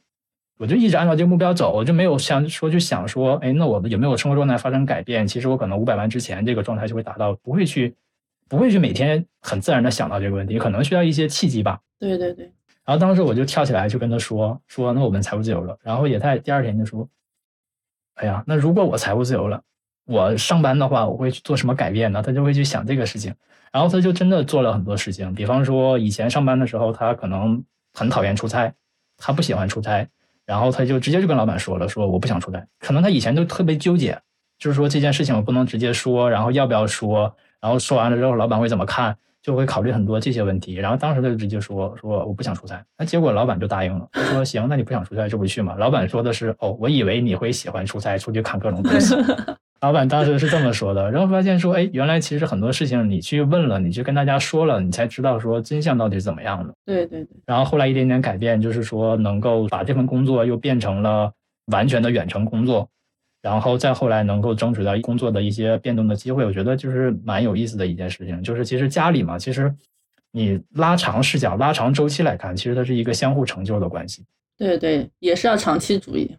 [0.59, 5.25] 我就一直按照这个目标走，我就没有想说去想说，哎，那我有没有生活状态发生改变？
[5.25, 7.95] 其实我可能五百万之前这个状态就会达到，不会去，
[8.47, 11.79] 不会去每天很自然的想到这个问题，可能需要一些契机吧。
[11.99, 12.51] 对对对。
[12.85, 15.77] 然后当时我就跳起来就跟他说说，那我们财务自由了。
[15.81, 17.07] 然后也太第二天就说，
[18.15, 19.61] 哎呀，那如果我财务自由了，
[20.05, 22.21] 我上班的话，我会去做什么改变呢？
[22.21, 23.33] 他就会去想这个事情。
[23.71, 28.71] 然后他就真的做了很多事情，比方说以前上班的时候，他可能很讨厌出差，
[29.17, 30.07] 他不喜欢出差，
[30.45, 32.63] 然后他就直接就跟老板说了，说我不想出差。
[32.79, 34.21] 可能他以前都特别纠结，
[34.59, 40.75] 就是说这件事情我不能直接说，然后要不要说，然后说完了之后老板会怎么看，就会考虑很多这些问题。
[40.75, 45.75] 然后当时他就直接说说我不想出差，那结果老板就答应了，他说行，那你不想出差就不去嘛。
[45.77, 49.15] 老板说的是哦，我以为你会喜欢出差，出去看各种东西。
[49.81, 56.73] 老板当时是这么说的，然后发现说，哎，原来其实很多事情你去问了，你去跟大家说了，你才知道说真相到底是怎么样的。
[56.85, 57.27] 对对对。
[57.45, 61.29] 然后后来一点点改变，就是说能够把这份工作又变成了
[61.65, 62.87] 完全的远程工作，
[63.43, 68.41] 然后再后来能够争取到工作的一些变动的机会，我觉得就是蛮有意思的一件事情。
[68.41, 69.71] 就是其实家里嘛，其实
[70.31, 74.23] 你拉长视角、拉长周期来看，其实它是一个相互成就的关系。
[74.57, 76.37] 对对，也是要长期主义。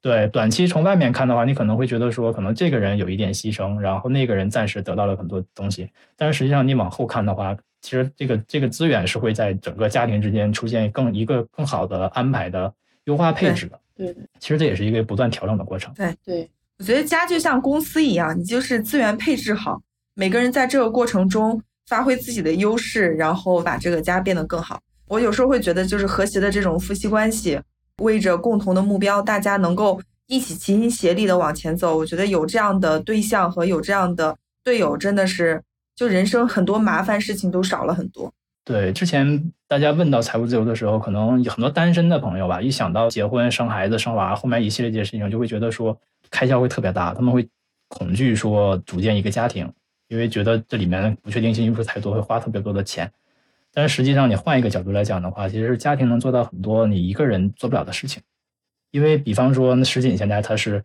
[0.00, 5.90] 对，短期从外面看的话，你可能会觉得说，可能这个人有一点牺牲，然后那个人暂时得到了很多东西。
[6.16, 12.72] 但是实际上，你往后看的话，其实这个这个资源是会在整个家庭之间出现更一个更好的安排的
[13.06, 13.79] 优化配置的。
[14.06, 15.92] 对对，其实这也是一个不断调整的过程。
[15.94, 19.80] 对对，我觉得家就像公司一样，你就是资源配置好，
[20.14, 24.80] 每个人在这个过程中发挥自己的优势，然后把这个家变得更好。
[25.06, 27.60] 我有时候会觉得，就是和谐的这种夫妻关系。
[28.00, 31.94] 为着共同的目标，大家能够一起齐心协力的往前走。
[31.98, 34.34] 我觉得有这样的对象和有这样的
[34.64, 35.62] 队友，真的是
[35.94, 38.32] 就人生很多麻烦事情都少了很多。
[38.70, 45.98] 对，之前大家问到财务自由的时候，可能很多单身的朋友吧，一想到结婚、生孩子、生娃，后面一系列这些事情，就会觉得说
[46.30, 47.48] 开销会特别大，他们会
[47.88, 49.68] 恐惧说组建一个家庭，
[50.06, 53.10] 因为觉得这里面不确定性因素太多，会花特别多的钱。
[53.74, 58.22] 但是实际上，你换一个角度来讲的话，其实是家庭能做到很多你一个人做不了的事情。
[58.92, 60.84] 因为比方说，那石锦现在她是，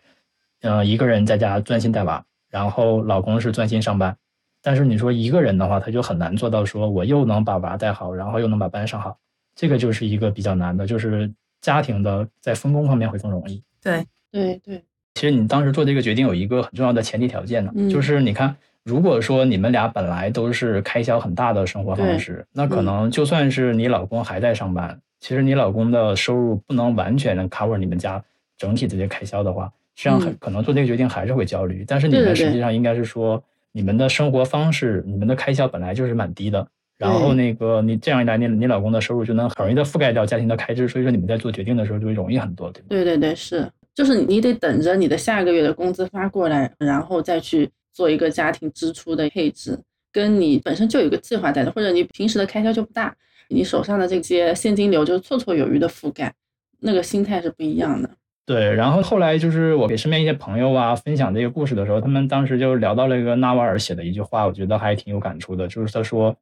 [0.62, 4.18] 嗯，一个人在家专心带娃，然后老公是专心上班。
[4.66, 9.16] 但是你说一个人的话，他就很难做到说我又能把娃带好，然后又能把班上好，
[9.56, 13.62] 这个就是一个比较难的，就是家庭的在分工方面会更容易。
[13.84, 14.84] 对对对。
[15.14, 18.56] 其实你当时做这个决定有一个很重要的前提条件呢，就是你看。
[18.86, 28.24] 如果说你们俩本来都是开销很大的生活方式，那可能就算是你老公还在上班，其实你老公的收入不能完全能 cover 你们家
[28.60, 31.84] 整体这些开销的话，实际上很可能做这个决定还是会焦虑。
[31.88, 33.44] 但是你们实际上应该是说，
[33.76, 36.66] 你们的生活方式、你们的开销本来就是蛮低的，
[36.98, 42.86] 然后那个你这样一来，你你老公的收入就能很容易的覆盖掉家庭的开支，所以说你们在做决定的时候就会容易很多，对吧？
[42.88, 47.70] 对对对，是，就是你得等着你的下个月的工资发过来，然后再去。
[47.96, 49.80] 做一个家庭支出的配置，
[50.12, 53.16] 跟你本身就有个计划在的，或者你平时的开销就不大，
[53.48, 56.34] 你手上的这些现金流就绰绰有余的覆盖，
[56.82, 58.10] 那个心态是不一样的。
[58.46, 66.36] 对，然后后来就是我给身边一些朋友啊分享这个故事的时候，他们当时就聊到了一个纳瓦尔写的一句话，我觉得还挺有感触的，就是他说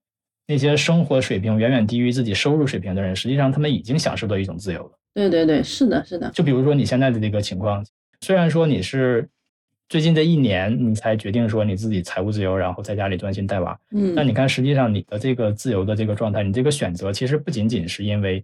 [0.48, 4.92] 那些生活水平远远低于自己收入水平的人，实际上他们已经享受到一种自由了。
[5.14, 6.30] 对对对，是的，是的。
[6.32, 7.86] 就比如说你现在的这个情况，
[8.22, 9.30] 虽然说你是。
[9.90, 13.80] 最近这一年，你才决定说你自己财务自由，然后在家里专心带娃。
[13.92, 18.44] 嗯，那你看，实际上你的这个自由的这个状态，你这个选择其实不仅仅是因为，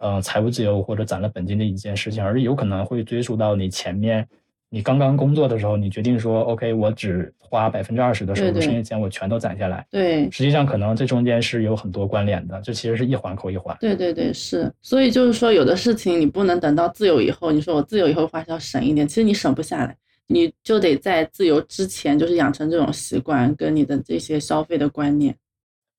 [0.00, 4.26] 呃，财务自由或者攒了本金的一件事情，而是有可能会追溯到你前面
[4.70, 9.86] 你刚刚工作的时候，你决定说，OK，我只花百分之二十的收入，剩下钱我全都攒下来。
[9.90, 13.76] 对，实际上可能这中间是有很多关联的，这其实是一环扣一环。
[13.80, 14.72] 对对对，是。
[14.80, 19.96] 所以就是说，有的事情你不能等到自由以后，你说我自由以后花销省一点，其实你省不下来。
[20.32, 25.34] 你就得在自由之前，就是养成这种习惯，跟你的这些消费的观念。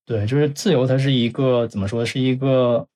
[0.05, 2.87] 对，就是自由，它是一个怎么说，是一个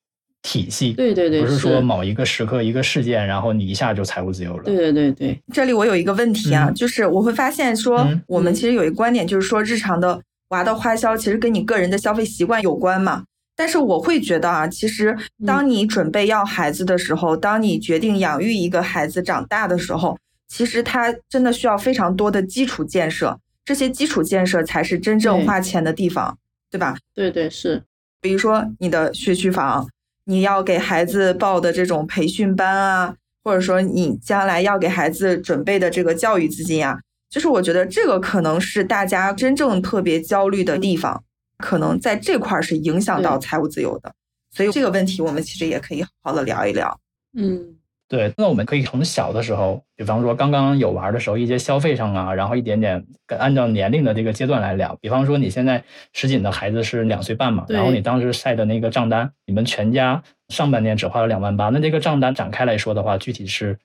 [0.45, 0.93] 体系。
[0.93, 4.63] 对对对，不是说某一个时刻、一个事件，然后你一下就财务自由了。
[4.63, 5.41] 对对对对。
[5.51, 13.23] 这里我有一个问题啊，就是我会发现说，我们其实有一个观点，就是说日常的娃的花销其实跟你个人的消费习惯有关嘛。
[13.55, 20.17] 但是我会觉得啊，其实当你准备要孩子的时候，当你决定养育一个孩子长大的时候。
[20.47, 26.37] 其实他真的需要非常多的基础建设，这些基础建设才是真正花钱的地方，
[26.69, 26.95] 对吧？
[27.15, 27.81] 对对是，
[28.21, 29.85] 比如说你的学区房，
[30.25, 36.97] 你要给孩子报的这种培训班啊，或者说你将来要给孩子准备的这个教育资金啊，
[37.29, 41.23] 就是我觉得这个可能是大家真正特别焦虑的地方，
[41.57, 44.13] 可能在这块儿是影响到财务自由的。
[44.51, 46.99] 所以这个问题我们其实也可以好好的聊一聊。
[47.37, 47.75] 嗯。
[48.07, 54.95] 对，那我们可以从小的时候，比方说刚刚有玩的时候，一些消费上啊，然后一点点按照年龄的这个阶段来聊。
[55.01, 63.75] 比方说你现在石锦的孩子是两岁半嘛，然后你当时晒的那个账单，你们全家上半年只花了两万八，那这个账单展开来说的话，具体是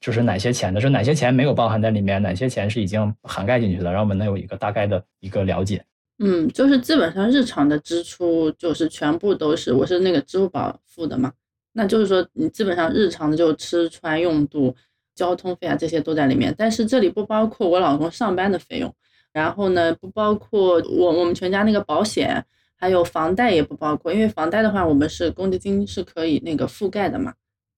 [0.00, 0.80] 就是哪些钱的？
[0.80, 2.20] 是哪些钱没有包含在里面？
[2.20, 3.92] 哪些钱是已经涵盖进去的？
[3.92, 5.84] 让我们能有一个大概的一个了解。
[6.18, 11.32] 嗯，就是基本上日常的支出就是全部都是我是那个支付宝付的嘛。
[11.78, 14.74] 那就是说，你基本上日常的就吃穿用度、
[15.14, 18.92] 交通费啊这些都在里面，但是这里不包括我老公上班的费用，
[19.32, 27.32] 然后呢不包括我我们全家那个保险，还有房贷也不包括，因为房贷的话我们是公积金是可以那个覆盖的嘛。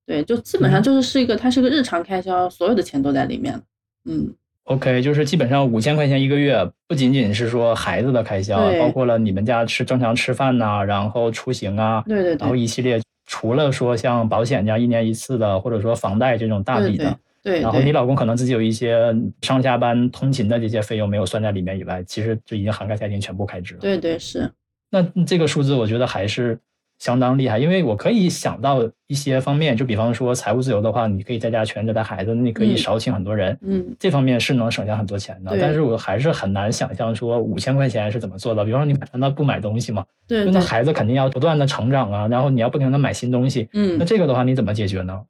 [0.07, 3.61] 对，就基本上就是是一个它是个日常开销，所有的钱都在里面了。
[4.07, 4.33] 嗯
[4.65, 12.99] ，OK，就是基本上五千块钱一个月，不仅仅是说孩子的开销，包括了你们家吃正常吃饭呐，然后出行啊，对对对，然后一系列。
[13.31, 23.81] 除了说像保险这样一年一次的，或者说房贷这种大笔的，对，然后你老公可能自己有一些上下班通勤的这些费用没有算在里面以外，其实就已经涵盖家庭全部开支了。
[23.81, 24.51] 对对是。
[24.91, 26.59] 那这个数字我觉得还是。
[27.01, 35.57] 相当厉害，因为我可以想到一些方面，就比方说财务自由的话，你可以在家全职带孩子，你可以少请很多人，嗯，这方面是能省下很多钱的。
[35.59, 38.65] 但是我还是很难想象说五千块钱是怎么做到。
[38.65, 40.05] 比方说你难道不买东西吗？
[40.29, 45.23] 对，那孩子肯定要不断的成长啊，然后你要不停的买新东西，嗯，那这个的话你怎么解决呢？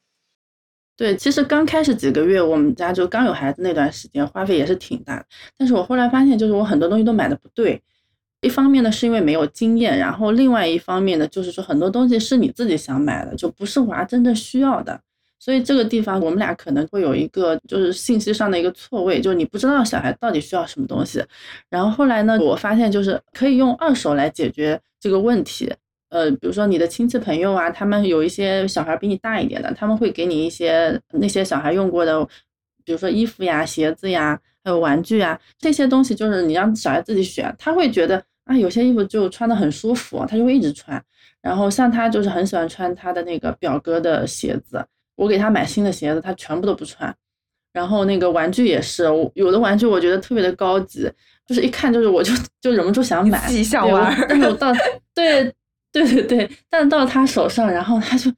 [0.97, 5.25] 对，其实刚开始几个月，我们家就刚有孩子那段时间，花费也是挺大的。
[5.57, 7.81] 但是我后来发现，就是我很多东西都买的不对。
[8.43, 14.99] 一方面呢，是因为没有经验，然后另外一方面呢，就是说很多东西是你自己想买的，就不是娃真正需要的。
[15.39, 21.23] 所以这个地方我们俩可能会有一个就是信息上的一个错位，就是你不知道小孩到底需要什么东西。
[21.71, 25.73] 然后后来呢，我发现就是可以用二手来解决这个问题。
[26.09, 32.23] 呃，比如说你的亲戚朋友啊，他们有一些小孩比你大一点的，他们会给你一些那些小孩用过的，
[32.85, 38.23] 比如说衣服呀、鞋子呀，还有玩具啊这些东西，就是你让小孩自己选，他会觉得。
[38.51, 41.01] 啊，有些衣服就穿的很舒服，他就会一直穿。
[41.41, 44.85] 然后像他就是很喜欢穿他的那个表哥的鞋子，
[45.15, 47.15] 我给他买新的鞋子，他全部都不穿。
[47.73, 51.09] 然后那个玩具也是，有的玩具我觉得特别的高级，
[51.47, 54.13] 就是一看就是我就就忍不住想买，自己想玩。
[54.29, 54.73] 但是我到
[55.15, 55.45] 对
[55.93, 58.29] 对对对，但到他手上，然后他就。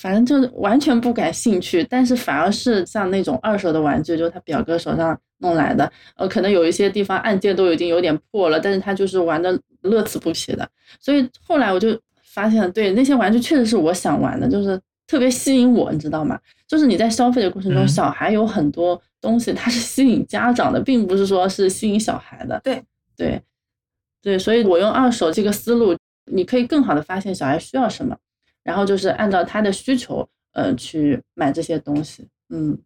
[0.00, 10.68] 反正就是完全不感兴趣，但是反而是像那种二手的玩具，就是他表哥手上弄来的，呃，可能有一些地方按键都已经有点破了，但是他就是玩的乐此不疲的。
[11.00, 16.38] 所以后来我就发现了，对那些玩具确实是我想玩的，就是特别吸引我，你知道吗？
[16.68, 22.60] 就是你在消费的过程中，小孩有很多东西，它是吸引家长的，并不是说是吸引小孩的。
[22.62, 22.80] 对
[23.16, 23.42] 对
[24.22, 25.96] 对，所以我用二手这个思路，
[26.30, 28.16] 你可以更好的发现小孩需要什么。
[28.68, 32.28] 然后就是按照他的需求，呃，去买这些东西。
[32.50, 32.78] 嗯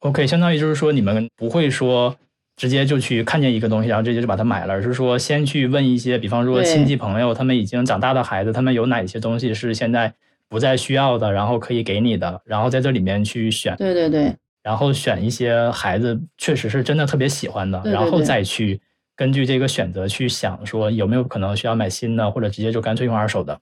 [0.00, 2.16] ，OK，相当于就是说，你们不会说
[2.56, 10.12] 直接就去看见一个东西，然后直接就把它买了，而是说先去问一些，比方说亲戚朋友，他们已经长大的孩子，他们有哪些东西是现在
[10.48, 13.76] 不再需要的，然后可以给你的，然后在这里面去选。
[13.76, 14.34] 对对对。
[14.64, 18.80] 然后选一些孩子确实是真的特别喜欢的，然后再去
[19.14, 23.56] 根据这个选择去想说有没有可能需要买新的，或者直接就干脆用二手的。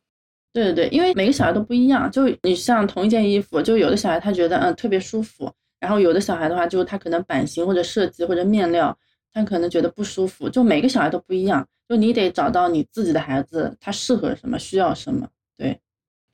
[0.52, 8.96] 对对对，因为每个小孩都不一样，就你像同一件衣服，就有的小孩他觉得嗯特别舒服，然后有的小孩的话，就他可能版型或者设计或者面料，
[9.32, 15.28] 他可能觉得不舒服，就每个小孩都不一样，就你得找到你自己的孩子他适合什么，需要什么。
[15.56, 15.78] 对。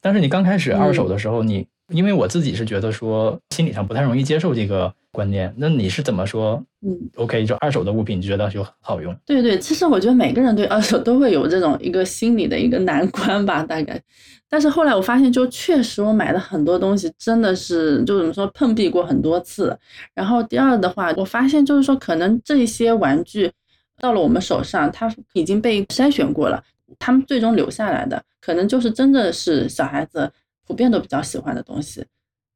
[0.00, 4.94] 但是你刚开始二手的时候，你因为我自己是觉得说心理上不太容易接受这个。
[5.16, 6.62] 观念，那你是怎么说？
[6.82, 9.16] 嗯，OK，就二手的物品，你觉得就很好用？
[9.24, 13.98] 对对，其实我觉得每个人对二手都会有这种一个心理的一个难关吧，大概。
[14.46, 19.76] 但是后来我发现，就确实我买的很多东西真的是就怎么说碰壁过很多次。
[20.12, 23.50] 然后第二的话，我发现就是说，可能这些玩具
[23.98, 26.62] 到了我们手上，它已经被筛选过了，
[26.98, 30.30] 他们最终留下来的，可能就是真的是小孩子
[30.66, 32.04] 普遍都比较喜欢的东西。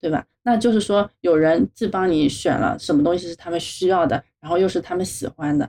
[0.03, 0.25] 对吧？
[0.51, 5.69] 那就是说，有人既帮你选了什么东西是他们需要的，然后又是他们喜欢的，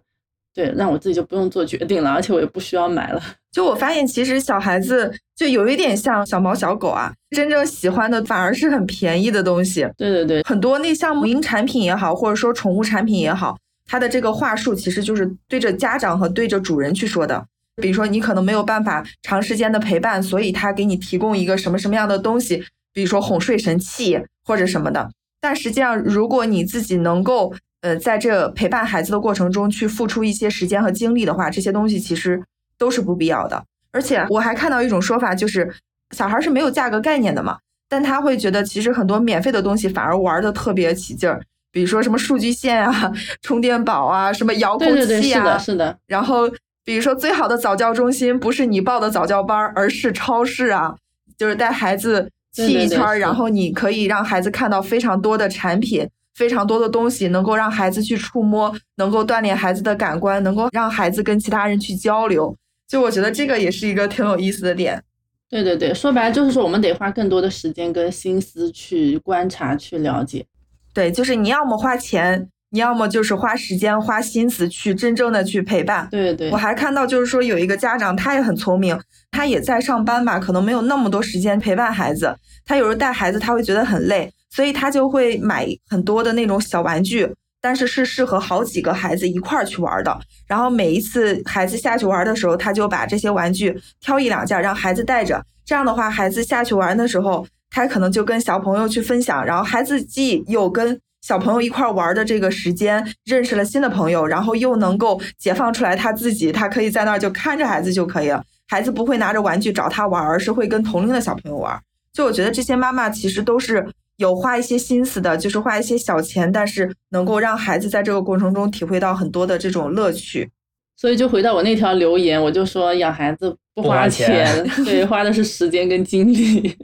[0.55, 3.21] 对，让我自己就不用做决定了，而且我也不需要买了。
[3.53, 9.87] 就我发现，其实小孩子就有一点像小猫小狗啊，真正喜欢的反而是很便宜的东西。
[9.95, 13.55] 对对对，很多那像母婴产品也好，或者说宠物产品也好，
[13.85, 17.45] 它的这个话术其实就是对着家长和对着主人去说的。
[17.81, 22.63] 比如说你可能没有办法长时间的陪伴，所以他给你提供一个什么什么样的东西，
[22.93, 25.09] 比如说哄睡神器或者什么的。
[25.39, 32.43] 但实际上，如果你自己能够呃在这陪伴孩子的过程中去付出一些时间和精力的话，这些东西其实
[32.77, 33.63] 都是不必要的。
[33.91, 35.73] 而且我还看到一种说法，就是
[36.15, 37.57] 小孩是没有价格概念的嘛，
[37.89, 41.41] 但他会觉得其实很多免费的东西反而玩的特别起劲儿。
[41.71, 43.11] 比如说什么数据线啊、
[43.41, 45.97] 充电宝啊、什么遥控器啊，是的，是的。
[46.05, 46.49] 然后
[46.83, 50.95] 比如说最好的早教中心不是你报的早教班，而是超市啊，
[51.37, 62.55] 就是带孩子去一圈，然后你可以让孩子看到非常多的产品、非常多的东西，能够让孩子去触摸，能够锻炼孩子的感官，能够让孩子跟其他人去交流。
[62.87, 65.01] 就我觉得这个也是一个挺有意思的点。
[65.49, 70.45] 对对对，说白了就是说我们得花更多的时间跟心思去观察、去了解。
[70.93, 76.07] 对，就是你要么花钱，你要么就是花时间、花心思去真正的去陪伴。
[76.09, 78.99] 对对，我还看到就是说有一个家长，他也很聪明，
[79.29, 82.35] 他也在上班吧，可能没有那么多时间陪伴孩子。
[82.65, 87.29] 他有时候带孩子他会觉得很累，所以他就会买很多的那种小玩具，
[87.61, 90.19] 但是是适合好几个孩子一块儿去玩的。
[90.47, 95.43] 然后每一次孩子下去玩的时候，他就把这些玩具挑一两件让孩子带着。
[95.65, 97.45] 这样的话，孩子下去玩的时候。
[97.73, 108.43] 他可能就跟小朋友去分享，然后孩子既有跟小朋友一块玩的这个时间，认识了新的朋友，然后又能够解放出来他自己，他可以在那儿就看着孩子就可以了。
[108.67, 111.79] 孩子不会拿着玩具找他玩，而是会跟同龄的小朋友玩。
[112.13, 113.85] 就我觉得这些妈妈其实都是
[114.17, 120.49] 有花一些心思的，就是花一些小钱，但是能够让孩子在这个过程中体会到很多的这种乐趣。
[120.97, 124.47] 所以就回到我那条留言，我就说养孩子不花钱，
[124.85, 126.77] 对，花的是时间跟精力。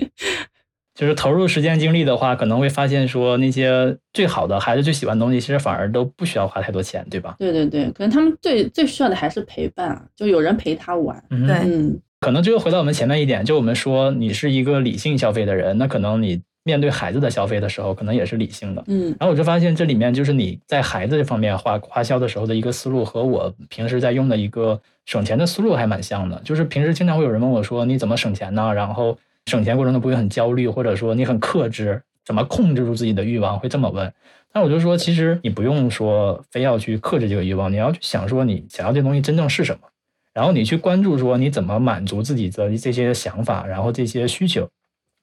[0.97, 7.35] 就是投入时间精力的话，可能会发现说那些最好的孩子最喜欢的东西，其实反而都不需要花太多钱，对吧？
[7.37, 11.23] 对对对，可能他们最最需要的还是陪伴，就有人陪他玩。
[11.29, 18.83] 对，嗯，可能就回到我们前面一点，就我们说你是一个理性消费的人，那可能你面对孩子的消费的时候，可能也是理性的。
[18.87, 26.41] 嗯，然后我就发现这里面就是你在孩子这方面花花销的时候的一个思路，和我平时在用的一个省钱的思路还蛮像的。
[26.43, 28.73] 就是平时经常会有人问我说你怎么省钱呢？
[28.73, 29.15] 然后。
[29.47, 33.57] 省钱过程中不会很焦虑，或者说你很克制，怎么控制住自己的欲望？
[33.57, 34.13] 会这么问。
[34.51, 39.87] 但我就说，其实你不用说非要去克制这个欲望，你要去想说你想要这东西真正是什么，
[40.33, 44.67] 然后你去关注说你怎么满足自己的这些想法，然后这些需求，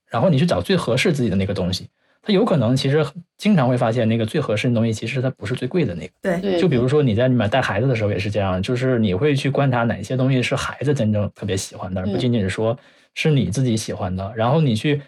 [0.08, 1.88] 然后你去找最合适自己的那个东西。
[2.22, 3.04] 它有可能其实
[3.36, 6.12] 经常会发现那个最合适的东西，其实它不是最贵的那个。
[6.22, 12.74] 对，就比如说你在里面带孩子的时候也是这样，就是你会去观察哪些东西是孩子真正特别喜欢的，而不仅仅是说。
[13.14, 15.00] 是你自己喜欢的，然后你去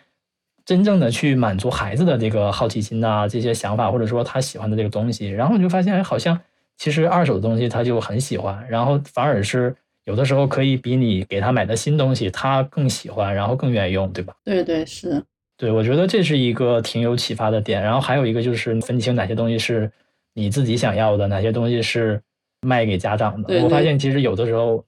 [0.64, 6.40] 真正的去满足孩子的这个好奇心呐，这些想法，或者说他喜欢的这个东西，然后你就发现，哎，好像
[6.76, 14.34] 其实二手的东西他就很喜欢，然后反而是有的时候可以比你给他买的新东西他更喜欢，然后更愿意用，对吧？
[14.44, 15.22] 对对是，
[15.56, 17.82] 对我觉得这是一个挺有启发的点。
[17.82, 19.90] 然后还有一个就是分清哪些东西是
[20.34, 22.22] 你自己想要的，哪些东西是。
[22.66, 24.84] 卖给家长的，我发现其实有的时候，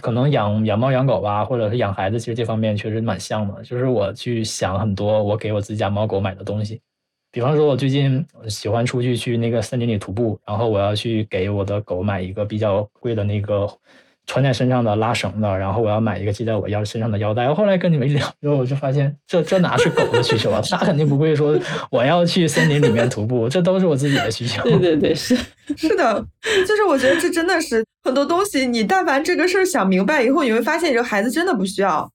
[0.00, 3.62] 可能养养猫养狗吧，或者是养孩子，其实这方面确实蛮像的。
[3.62, 6.80] 就是我去想很多我给我自己家猫狗买的东西，
[7.30, 13.68] 比方说，我最近喜欢出去去那个森林里徒步，然后我要去给我的狗买一个比较贵的那个。
[14.26, 17.48] 穿在身上的拉绳的，然后我要买一个系在我腰身上的腰带。
[17.48, 20.60] 我后来跟你们一聊之后，我就发现这这哪是狗的需求啊？
[20.70, 21.58] 它肯定不会说
[21.90, 24.62] 我要去森林里面徒步，这都是我自己的需求。
[24.68, 25.36] 对对对，是
[25.76, 26.24] 是的，
[26.66, 32.08] 就是我觉得这真的是很多东西，你但凡这个事儿想明白以后，你会发现这个孩子真的不需要，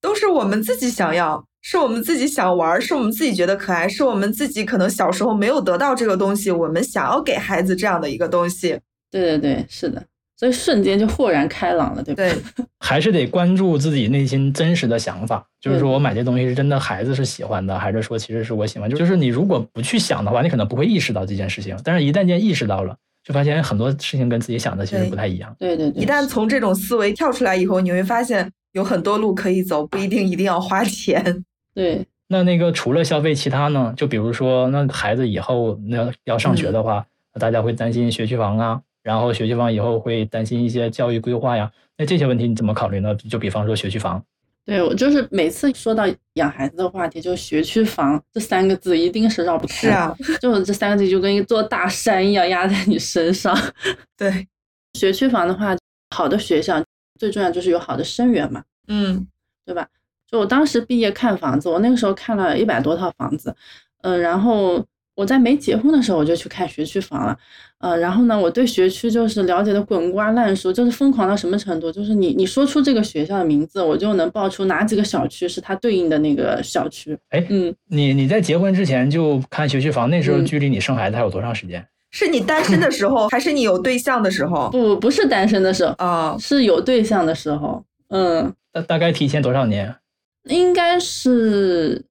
[0.00, 8.78] 都是我们自己想要，是我们自己想玩，是我们自己觉得可爱，是我们自己可能小时候没有得到这个东西，我们想要给孩子这样的一个东西。
[9.10, 10.02] 对对对，是的。
[10.38, 12.32] 所以瞬间就豁然开朗了，对不对？
[12.78, 18.88] 还是得关注自己内心真实的想法，就是说我买这东西是真的孩子是喜欢的，还是说其实是我喜欢？
[18.88, 21.76] 就是你如果不去想的话，你可能不会意识到这件事情。
[21.82, 25.52] 但是一旦间意识到了，就发现很多事情跟自己想的其实不太一样。
[25.58, 26.02] 对对对。
[26.02, 31.44] 一旦从这种思维跳出来以后，你会发现有很多路可以走，不一定一定要花钱。
[31.74, 32.06] 对。
[32.28, 33.92] 那那个除了消费，其他呢？
[33.96, 37.04] 就比如说，那孩子以后那要上学的话，
[37.40, 38.80] 大家会担心学区房啊。
[39.08, 43.14] 然后学区房以后会担心一些教育规划呀，那这些问题你怎么考虑呢？
[43.14, 44.22] 就比方说学区房，
[44.66, 46.04] 对我就是每次说到
[46.34, 49.74] 养孩子的话题，就学区房这三个字一定是绕不开。
[49.74, 53.56] 是啊，就这三个字就跟一座大山一样压在你身上。
[54.14, 54.46] 对，
[54.92, 55.74] 学区房的话，
[56.14, 56.84] 好的学校
[57.18, 59.26] 最重要就是有好的生源嘛，嗯，
[59.64, 59.88] 对吧？
[60.30, 63.56] 就我当时毕业看房子，我那个时候看了一百多套房子，
[64.02, 64.84] 嗯，然后。
[65.18, 67.36] 我在没结婚的时候我就去看学区房了，
[67.78, 77.18] 呃，然后呢，我对学区就是了解的滚瓜烂熟，就是疯狂到什么程度，就是你你说出这个学校的名字，我就能报出哪几个小区是它对应的那个小区。
[77.30, 81.84] 哎，嗯，你你在结婚之前就看学区房，那时候嗯距离你生孩子还有多长时间？
[82.12, 84.70] 是你单身的时候，还是你有对象的时候？
[84.70, 89.96] 不不是单身的时候，啊、是有对象的时候，嗯，大大概提前多少年？
[90.44, 92.04] 应该是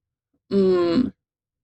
[0.49, 1.09] 嗯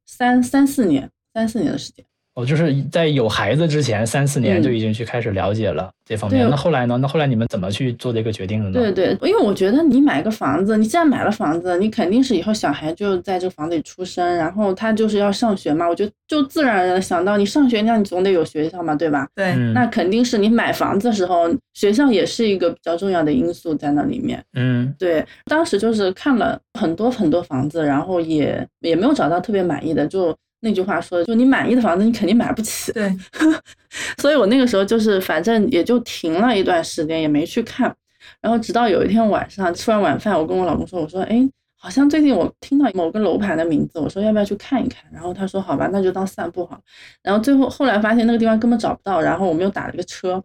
[0.06, 2.06] 三三四年，三四年的时间。
[2.36, 6.44] 哦，就是在有孩子之前三四年嗯就已经去开始了解了这方面。
[6.44, 6.98] 对那后来呢？
[6.98, 8.74] 那后来你们怎么去做这个决定的呢？
[8.74, 15.88] 对对，因为我觉得你买个房子，你既然买了房子，你肯定是以后小孩就在这个房子里出生，然后他就是要上学嘛。
[15.88, 19.28] 我觉得就自然而然想到你上学，那你总得有学校嘛，对吧？
[19.36, 24.44] 对，嗯，那肯定是你买房子的时候，学校也是一个比较重要的因素在那里面。
[24.56, 32.92] 嗯对，当时就是看了很多很多房子，然后也也没有找到特别满意的，就那句话说，就你满意的房子，你肯定买不起。
[32.94, 33.16] 对，
[34.18, 37.94] 所以我那个时候就是反正也就停了一段时间，也没去看。
[38.42, 41.48] 然后直到有一天晚上吃完晚饭，我跟我老公说，我说，哎，
[41.78, 45.04] 好像最近我听到某个楼盘的名字，我说要不要去看一看？
[45.12, 46.82] 然后他说好吧，那就当散步好了。
[47.22, 50.42] 然后最后后来发现那个地方根本找不到，然后我们又打了个车，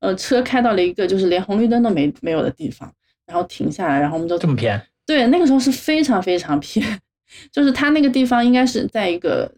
[0.00, 2.92] 呃，车开到了一个就是连红绿灯都没没有的地方，
[3.26, 4.80] 然后停下来，然后我们就这么偏？
[5.06, 6.84] 对，那个时候是非常非常偏，
[7.52, 9.50] 就是它那个地方应该是在一个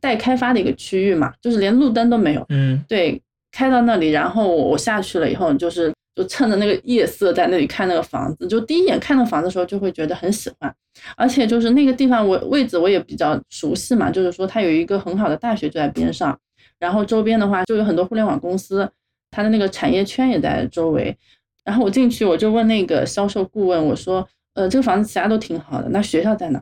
[0.00, 2.44] 待开发的一个区域嘛，就是连路灯都没有。
[2.48, 3.20] 嗯对，
[3.52, 10.74] 开到那里，然后我下去了以后，就是就趁着那个夜色在那里看那个房子，就第一眼看那个房子的时候就会觉得很喜欢，
[11.16, 16.38] 而且就是那个地方我位置我也比较熟悉嘛，就是说它有一个很好的大学就在边上，
[16.78, 18.90] 然后周边的话就有很多互联网公司，
[19.30, 21.16] 它的那个产业圈也在周围。
[21.62, 26.60] 然后我进去我就问那个销售顾问，我说，呃，这个房子其他都挺好的，那学校在哪？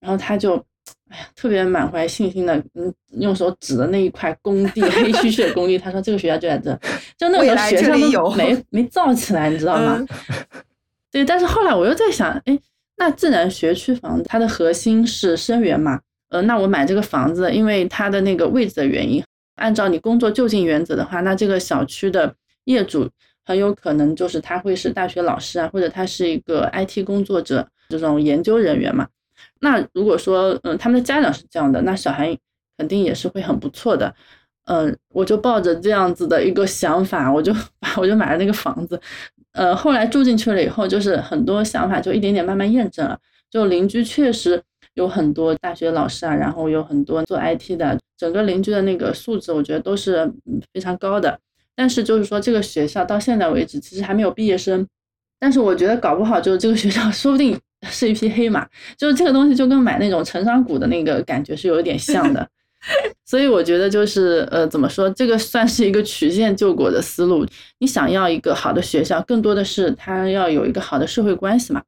[0.00, 0.54] 然后他就，
[1.08, 6.78] 哎呀，特别满怀信心的，嗯，用手指着那一块工地，黑黢黢的工地，他说这个学校就在这，
[7.16, 9.96] 就那个时候学校没没造起来，你知道吗？
[9.98, 10.08] 嗯
[11.10, 12.58] 对，但是后来我又在想，哎，
[12.98, 19.24] 那自然学区房它的核心是生源嘛，呃，那我买这个房子，因为它的那个位置的原因，
[19.56, 22.34] 按照你工作就近原则的话，那这个小区的
[22.64, 23.08] 业主
[23.44, 29.08] 很有可能就是他会是大学老师啊，或者他是一个 IT 工作者这种研究人员嘛。
[29.60, 32.36] 那如果说，嗯，他们的家长是这样的，那小孩
[32.76, 34.14] 肯定也是会很不错的。
[34.64, 37.54] 嗯，我就抱着这样子的一个想法，我就
[37.96, 39.00] 我就买了那个房子。
[39.52, 43.18] 呃，后来住进去了以后，就是很多想法就一点点慢慢验证了。
[43.50, 44.62] 就邻居确实
[44.94, 50.30] 有很多大学老师啊，然后有很多做 IT 的，整个邻居的那个素质，我觉得都是
[50.74, 51.38] 非常高的。
[51.74, 54.86] 但是就是说，这个学校到现在为止，其实还没有毕业生。
[55.40, 57.58] 但是我觉得搞不好，就是这个学校说不定
[57.90, 58.66] 是一匹黑马。
[58.96, 62.48] 就是这个东西就跟买那种成长股的那个感觉是有点像的。
[63.26, 67.44] 所以我觉得就是呃，怎么说，这个算是一个曲线救国的思路。
[67.80, 71.82] 你想要一个好的学校，更多的是它要有一个好的社会关系嘛。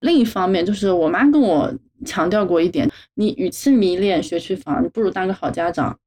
[0.00, 1.74] 另一方面，就是我妈跟我
[2.04, 5.98] 强调过一点，你与其迷恋学区房，你不如当个好家长。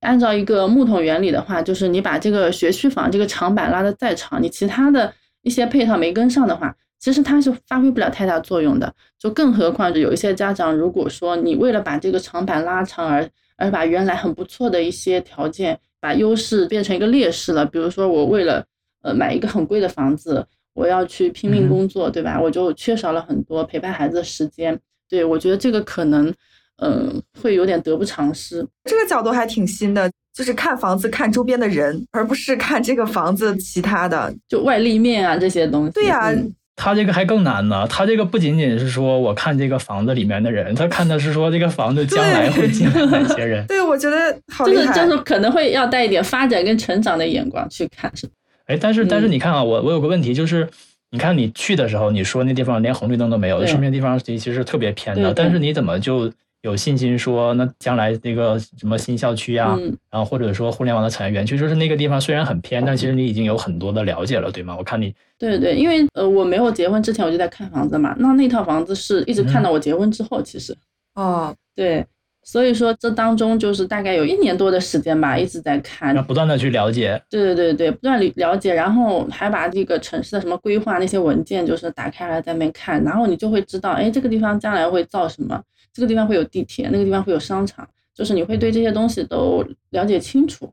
[0.00, 6.74] 按照一个木桶原理的话，就是你把这个学区房这个长板拉得再长，你其他的一些配套没跟上的话，
[7.04, 8.90] 其实它是发挥不了太大作用的。
[9.18, 13.28] 就更何况有一些家长，如果说你为了把这个长板拉长而
[13.58, 17.66] 而把原来很不错的一些条件，把优势变成一个劣势了。
[17.66, 18.64] 比如说，我为了
[19.02, 22.40] 呃买一个很贵的房子，我要去拼命工作，对吧？
[22.40, 24.80] 我就缺少了很多陪伴孩子的时间。
[25.06, 26.32] 对我觉得这个可能，
[26.78, 28.66] 嗯、会有点得不偿失。
[28.84, 34.34] 这个角度还挺新的，就是看房子看周边的人，而不是看这个房子其他的。
[34.48, 35.92] 就外立面啊这些东西。
[35.92, 43.64] 对呀嗯他这个还更难呢，他这个不仅仅是说我看这个房子里面的人，他看的是说这个房子将来会进来哪些人。
[43.68, 44.94] 对，我觉得好就是厉害。
[44.94, 48.32] 就是可能会要带一点发展跟成长的眼光去看，是吧
[48.66, 50.68] 哎，但是但是嗯你看啊，我我有个问题就是，
[51.10, 55.32] 你看你去的时候，你说那地方连红绿灯都没有，对说明地方其实是特别偏的。
[55.32, 56.32] 但是你怎么就
[56.64, 59.94] 有信心说，那将来那个什么新校区啊，嗯。
[60.10, 64.74] 然后或者说互联网的产业园区，就是那个地方虽然很偏，但其实你已经有很多的了解了，对吗？
[64.76, 70.74] 我看你对对，因为呃我没有结婚之前我就在看房子嘛，那那套房子是一直看到我结婚之后，其实。
[71.16, 72.04] 哦，对，
[72.42, 76.16] 所以说这当中就是大概有一年多的时间吧，一直在看。
[76.16, 85.62] 要，不断的去了解，对对对对，不断了了解，然后还把这个城市的什么规划那些文件就是打开来在那边看，然后你就会知道，哎，这个地方将来会造什么，
[85.94, 90.70] 这个地方会有地铁，那个地方会有商场，就是你会对这些东西都了解清楚，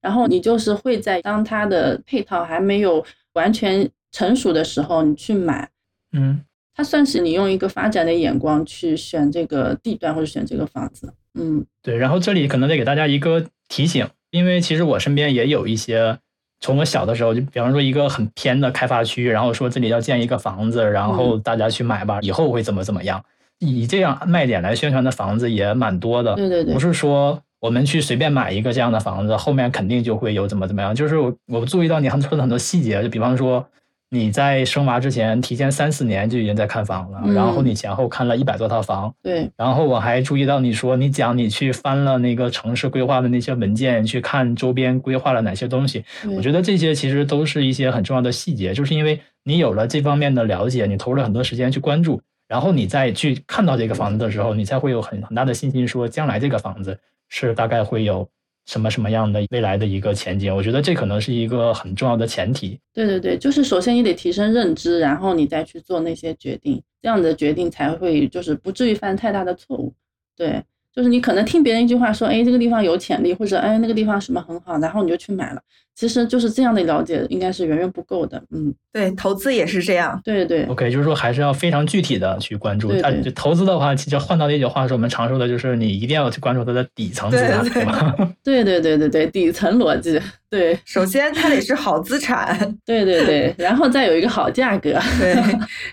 [0.00, 3.04] 然后你就是会在当它的配套还没有
[3.34, 5.70] 完全成熟的时候，你去买，
[6.12, 6.42] 嗯。
[6.74, 11.12] 它算是你用一个发展的眼光去选这个地段或者选这个房子。
[11.34, 11.94] 嗯，对。
[11.94, 16.18] 然后这里可能得给大家一个提醒，因为其实我身边也有一些，
[16.60, 23.22] 从我小的时候就，比方说一个很偏的开发区，然后说这里要建一个房子，然后大家去买吧，以后会怎么怎么样，
[23.62, 26.34] 以这样卖点来宣传的房子也蛮多的。
[26.34, 27.40] 对对对，不是说。
[27.62, 30.92] 我们去随便买一个这样的房子，后面肯定就会有怎么怎么样。
[30.92, 33.64] 就是我我注意到你很说的很多细节，就比方说
[34.10, 39.14] 你在生娃之前提前三四年就已经在看房了，然后你前后看了一百多套房。
[39.22, 39.48] 对。
[39.56, 46.04] 然后我还注意到你说你讲你去翻了那个城市规划的那些文件，去看周边规划了哪些东西。
[46.36, 52.20] 我觉得这些其实都是一些很重要的细节，就是因为你有了这方面的了解，你投入了很多时间去关注，
[52.52, 56.98] 然后你再去看到这个房子的时候，你才会有很很大的信心说将来这个房子。
[57.34, 58.28] 是大概会有
[58.66, 60.54] 什么什么样的未来的一个前景？
[60.54, 62.78] 我觉得这可能是一个很重要的前提。
[62.92, 69.94] 对对对，就是首先你得提升认知，然后你再去做那些决定，这样的决定才会就是不至于犯太大的错误。
[70.36, 70.62] 对。
[70.94, 75.62] 就是你可能听别人一句话说，哎，这个地方有潜力，或者哎，那个地方什么很好，然后你就去买了。
[75.94, 78.42] 其实就是这样的了解应该是远远不够的。
[78.50, 80.18] 嗯，对，投资也是这样。
[80.24, 80.64] 对对。
[80.64, 82.88] OK，就是说还是要非常具体的去关注。
[82.88, 83.30] 对对。
[83.32, 88.16] 投资的话，其实换到那句话说我们常说的，就是你一定要去关注它的底层资产，对吧？
[88.42, 90.20] 对对对对对，底层逻辑。
[90.48, 92.58] 对，首先它得是好资产。
[92.84, 94.98] 对对对， 然后再有一个好价格。
[95.18, 95.34] 对，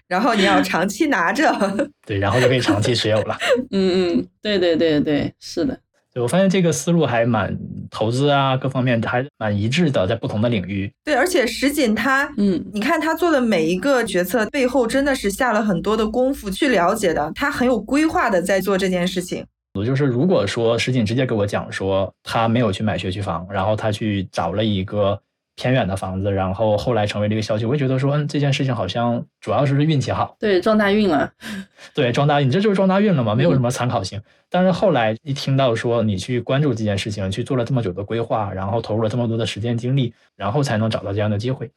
[0.08, 1.54] 然后你要长期拿着。
[2.06, 3.38] 对，然后就可以长期持有了。
[3.72, 5.78] 嗯嗯，对对对对，是的。
[6.20, 7.58] 对，我发现这个思路还蛮
[7.90, 10.92] 投资啊，各方面还蛮一致的，在不同的领域。
[11.06, 19.46] 对，而且石锦他，嗯，你看他做的每一个决策背后，真的是下了很多的功夫去了解的，他很有规划的在做这件事情。
[19.76, 25.18] 我就是如果说石锦直接给我讲说他没有去买学区房，然后他去找了一个。
[25.60, 31.30] 偏远的房子，然后后来成为了一个消息，我也觉得说，嗯，这件事情好像主要是运气好，对，撞大运了，
[31.94, 34.22] 对，撞大运，这就是撞大运了嘛，没有什么参考性。
[34.50, 41.70] 但是后来一听到说你去关注这件事情，去做了这么久的规划，然后投入了这么多的时间精力，然后才能找到这样的机会。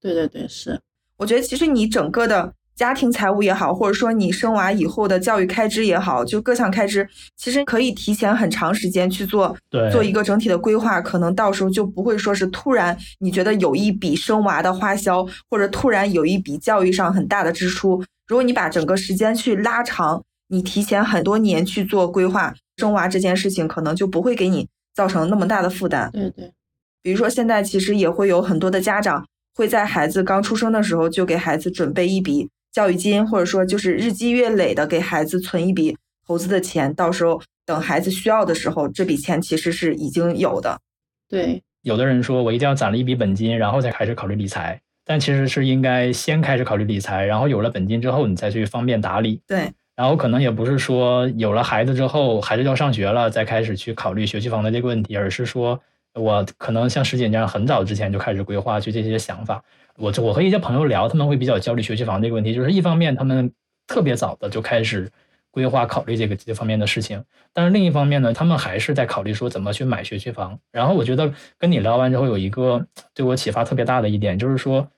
[0.00, 0.80] 对对对，是，
[1.18, 2.54] 我觉得其实你整个的。
[2.78, 9.56] 家庭财务也好，或者说你生娃以后的教育开支也好，就各项开支，其实可以提前很长时间去做，
[9.90, 18.00] 做一个整体的规划，可能到时候就不会说是突然你觉得有一笔生娃的花销，或者突然有一笔教育上很大的支出。
[18.28, 26.08] 如果你把整个时间去拉长，你提前很多年去做规划，生娃这件事情可能就不会给你造成那么大的负担。
[26.12, 26.52] 对对，
[27.02, 29.26] 比如说现在其实也会有很多的家长
[29.56, 32.48] 会在孩子刚出生的时候就给孩子准备一笔。
[32.78, 40.78] 教育金，或者说就是日积月累的给孩子存一笔投资的钱，到时候等孩子需要的时候，这笔钱其实是已经有的。
[41.28, 49.42] 对，有的人说我一定要攒了一笔本金，然后再开始考虑理财，但其实是应该先开始考虑理财，然后有了本金之后，你再去方便打理。
[49.48, 55.80] 对，然后可能也不是说有了孩子之后，孩子要上学了，再开始去考虑学区房的这个问题，而是说
[56.14, 59.60] 我可能像石姐这样，很早之前就开始规划去这些想法。
[59.98, 63.52] 我我和一些朋友聊，他们会比较焦虑学区房这个问题，就是一方面他们
[63.86, 65.10] 特别早的就开始
[65.50, 70.58] 规划考虑这个这方面的事情，但是另一方面呢，他们还是在考虑说怎么去买学区房。
[70.70, 74.88] 然后我觉得跟你聊完之后，有一个对我启发特别大的一点，就是说，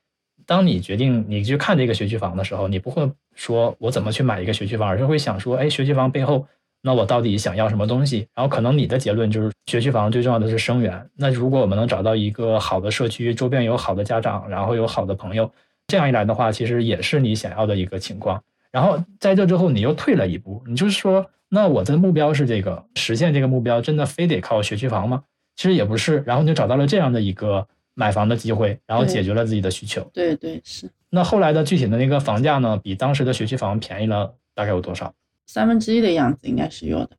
[0.45, 6.47] 当你决定你去看这个学区房的时候，你不会说我怎么去买一个学区房，而是会想说，哎，学区房背后。
[6.83, 8.27] 那我到底想要什么东西？
[8.35, 11.11] 然后可能你的结论就是学区房最重要的是生源。
[11.15, 15.51] 那如果我们能找到一个好的社区，周边有好的家长，然后有好的朋友，
[15.87, 18.43] 这样一来的话，其实也是你想要的一个情况。
[18.71, 25.23] 然后在这之后，你又退了一步，你就是说，那我的目标是这个，实现这个目标真的非得靠学区房吗？
[25.57, 26.23] 其实也不是。
[26.25, 30.09] 然后你就找到了这样的一个买房的机会，然后解决了自己的需求。
[30.15, 30.89] 对对是。
[31.11, 35.13] 那后来的具体的那个房价呢，比当时的学区房便宜了大概有多少？
[35.53, 37.11] 三分之一的样子应该是有的，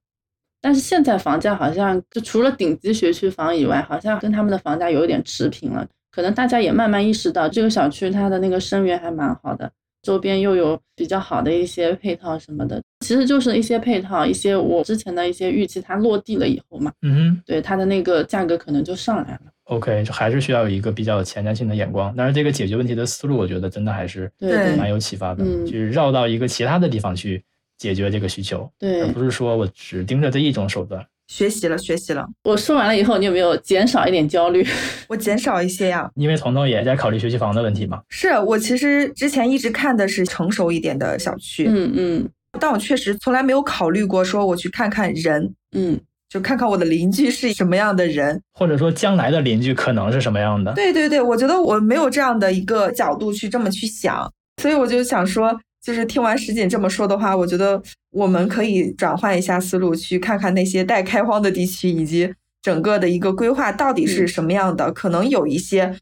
[0.61, 5.85] 但是现在房价好像就除了顶级学区房以外，好像跟他们的房价有一点持平了。
[6.11, 9.71] 可能大家也慢慢意识到，这个小区它的那个生源还蛮好的，
[10.01, 19.41] 周边又有比较好的一些配套什么的，其实就是一些配套，一些我之前的一些预期，它落地了以后嘛，嗯哼，对它的那个价格可能就上来了。
[19.65, 27.41] OK，就还是需要有一个比较前瞻性的眼光，但是这个解决问题的思路，我觉得真的还是对蛮有启发的，就是绕到一个其他的地方去。
[27.81, 31.03] 解决这个需求，对，而不是说我只盯着这一种手段。
[31.27, 32.23] 学习了，学习了。
[32.43, 34.63] 我说完了以后，你有没有减少一点焦虑？
[35.09, 37.99] 我减少一些呀，因为彤彤也在考虑学区房的问题嘛。
[38.09, 42.29] 是我其实之前一直看的是成熟一点的小区，嗯嗯，
[42.59, 50.71] 但我确实从来没有考虑过说我去看看人，嗯，就看看我的邻居是什么样的人，或者说将来的邻居可能是什么样的。
[50.73, 55.59] 对对对，我觉得我没有这样的一个角度去这么去想，所以我就想说。
[55.81, 64.91] 就是听完石锦这么说的话，我觉得我们可以转换一下思路，去看看那些待开荒的地区，以及整个的一个规划到底是什么样的。
[64.91, 65.97] 可能有一些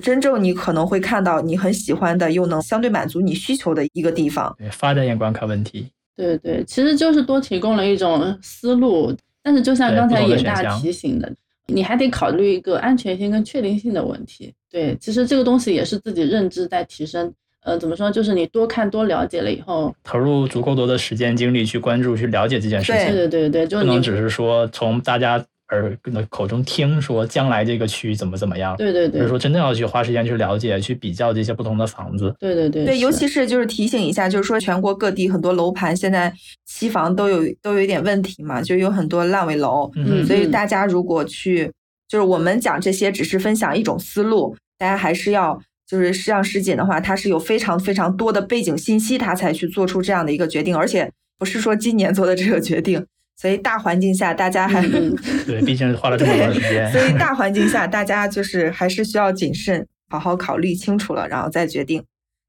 [0.00, 4.54] 真正你可能会看到你很喜欢的，又能相对满足你需求的一个地方。
[4.56, 5.88] 对，发展眼光看问题。
[6.16, 11.32] 对对，其实就是多提供了一种思路，但是就像刚才野大提醒的，
[11.66, 14.54] 你还得考虑一个安全性跟确定性的问题。
[14.70, 17.32] 对，其实这个东西也是自己认知在提升。
[17.62, 18.10] 呃，怎么说？
[18.10, 23.06] 就是你多看多了解了以后，投入足够多的时间精力去关注、去了解这件事情。
[23.06, 25.94] 对对对对，就不能只是说从大家耳
[26.30, 28.74] 口中听说将来这个区怎么怎么样。
[28.78, 32.34] 对对对，而是说真正要去花时间去了解、去比较这些不同的房子。
[32.40, 36.32] 对对对对，尤其是就是提醒一下，就是说全国各地很多楼盘现在
[36.64, 39.90] 期房都有都有一点问题嘛，就有很多烂尾楼。
[39.96, 41.70] 嗯，所以大家如果去，
[42.08, 45.60] 就是我们讲这些只是分享一种思路，大家还是要。
[45.90, 53.04] 就是像石锦的话，他是有非常非常多的背景信息，他才去做出这样的一个决定，而且不是说今年做的这个决定。
[53.36, 54.80] 所以大环境下，大家还
[55.44, 56.92] 对，毕竟花了这么长时间。
[56.92, 62.04] 所以大环境下，大家就是还是需要谨慎，好好考虑清楚了，然后再决定。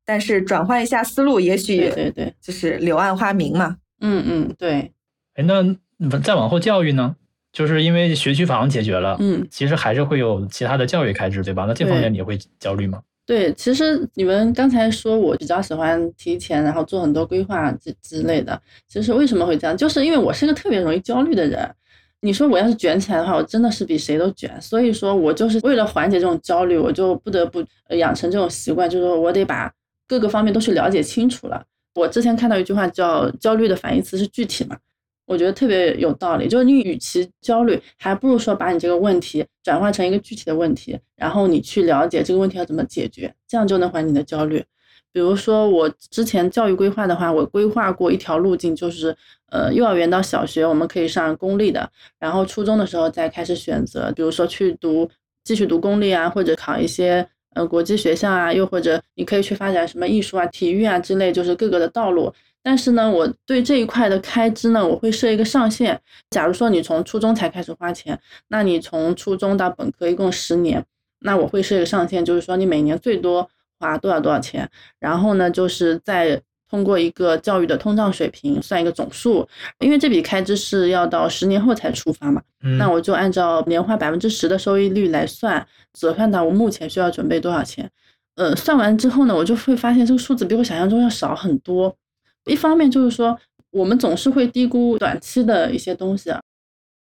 [0.06, 3.78] 但是转换一下思路，也许对对，就是柳暗花明嘛。
[4.02, 4.92] 嗯嗯，对。
[5.34, 7.16] 哎，那再往后教育呢？
[7.52, 11.66] 就是因为学区房解决了，嗯，其实还是会有其他的教育开支，对吧？
[11.68, 13.02] 那这方面你会焦虑吗？
[13.26, 18.60] 对，其实你们刚才说我比较喜欢提前，然后做很多规划之之类的。
[18.90, 21.70] 其实为什么会这样，就是因为我是个特别容易焦虑的人。
[22.20, 24.60] 你说我要是卷起来的话，我真的是比谁都卷。
[24.62, 27.64] 所以说我就是为了缓解这种焦虑，我就不得不
[27.96, 29.72] 养成这种习惯，就是说我得把
[30.08, 31.64] 各个方面都去了解清楚了。
[31.96, 34.78] 我之前看到一句话叫“焦虑的反义词是具体”嘛。
[35.32, 44.62] 我觉得特别有道理，就是你与其焦虑，还不如说把你这个问题转化成一个具体的问题，然后你去了解这个问题要怎么解决，这样就能缓解你的焦虑。
[45.14, 49.16] 比如说我之前教育规划的话，我规划过一条路径，就是
[49.50, 55.10] 呃幼儿园到小学我们可以上公立的，然后初中的时候再开始选择，比如说去读
[55.46, 57.26] 继续读公立啊，或者考一些
[57.56, 62.34] 呃国际学校啊，又或者你可以去发展什么艺术啊、体育啊之类，就是各个的道路。
[62.64, 66.00] 但是呢，我对这一块的开支呢，我会设一个上限。
[66.30, 70.84] 假如说你从初中才开始花钱，那你从初中到本科一共十年，
[71.22, 73.50] 那我会设一个上限，就是说你每年最多
[73.80, 74.70] 花多少多少钱。
[75.00, 76.40] 然后呢，就是再
[76.70, 79.48] 通过一个教育的通胀水平算一个总数，
[79.80, 82.42] 因为这笔开支是要到十年后才触发嘛。
[82.78, 87.90] 那我就按照年化百分之十的收益率来算，折算到我目前需要准备多少钱。
[88.36, 91.94] 呃，算完之后呢，我就会发现这个数字比我想象中要少很多。
[92.46, 93.38] 一方面就是说，
[93.70, 96.34] 我们总是会低估短期的一些东西。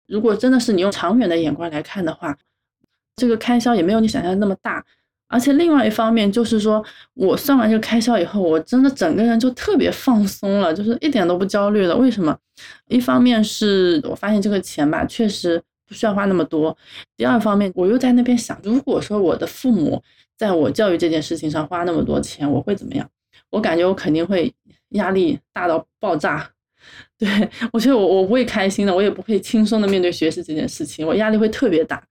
[0.07, 2.37] 如果真的是你用长远的眼光来看的话，
[3.17, 4.85] 这个开销也没有你想象的那么大。
[5.29, 11.97] 而且另外一方面就是说，我算完这个开销以后，我真的整个人就特别放松了，就是一点都不焦虑了。
[11.97, 12.39] 为什么？
[12.87, 16.77] 一方面是我发现这个钱吧，确实不需要花那么多。
[17.17, 20.01] 第二方面，我又在那边想，如果说我的父母
[20.39, 23.11] 在我教育这件事情上花那么多钱，我会怎么样？
[23.51, 24.55] 我感觉我肯定会。
[24.97, 26.47] 压力大到爆炸，
[27.17, 27.29] 对
[27.73, 32.03] 我觉得我我不会开心的，我也不会轻松的面对学习这件事情，我压力会特别大，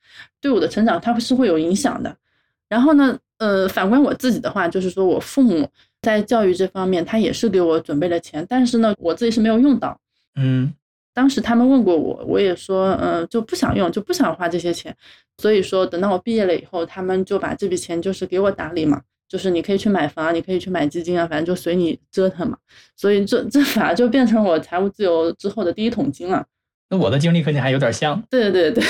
[0.41, 2.15] 对我的成长它是会有影响的。
[2.67, 5.69] 然后呢，呃，反观我自己的话，就是说我父母
[6.01, 9.99] 在教育这方面，他也是给我准备了钱，但是呢，我自己是没有用到。
[10.36, 10.73] 嗯，
[11.13, 14.95] 当时他们问过我，我也说，嗯，就不想用，就不想花这些钱。
[15.38, 19.01] 所以说，等到我毕业了以后，他们就把这笔钱就是给我打理嘛。
[19.28, 22.57] 就是你可以去买房，你可以去买基金啊，反正就随你折腾嘛。
[22.95, 26.45] 所以这这反而就变成我财务自由之后的第一桶金了。
[26.89, 28.21] 那我的经历和你还有点像。
[28.30, 28.84] 对对对，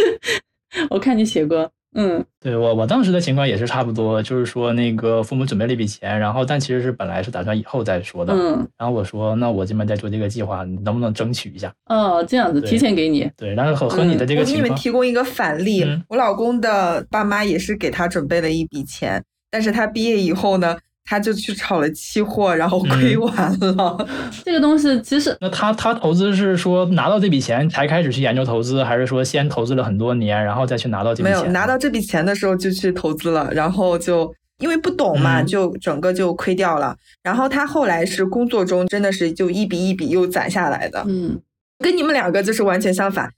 [0.90, 11.72] 我看你写过，嗯，对我我当时的情况也是差不多，就是说那个父母准备了一笔钱，然后但其实是本来是打算以后再说的，嗯，然后我说那我这边在做这个计划，你能不能争取一下？
[11.86, 13.30] 哦，这样子提前给你。
[13.36, 19.24] 对，然后和和你的这个情况，我给你们提供一个反例，我老公的爸妈也是给他准备了一笔钱。
[19.54, 24.08] 但是他毕业以后呢，他就去炒了期货，然后亏完了。
[24.44, 31.38] 这个东西其实，那他他投资是说拿到这笔钱才开始去研究投资，还是说先投资了很多年，然后再去拿到这笔钱？
[31.38, 36.96] 没有拿到这笔钱的时候就去投资了，然后就因为不懂嘛，就整个就亏掉了。
[37.22, 41.04] 然后他后来是工作中真的是就一笔一笔又攒下来的。
[41.06, 41.40] 嗯，
[41.78, 43.30] 跟你们两个就是完全相反。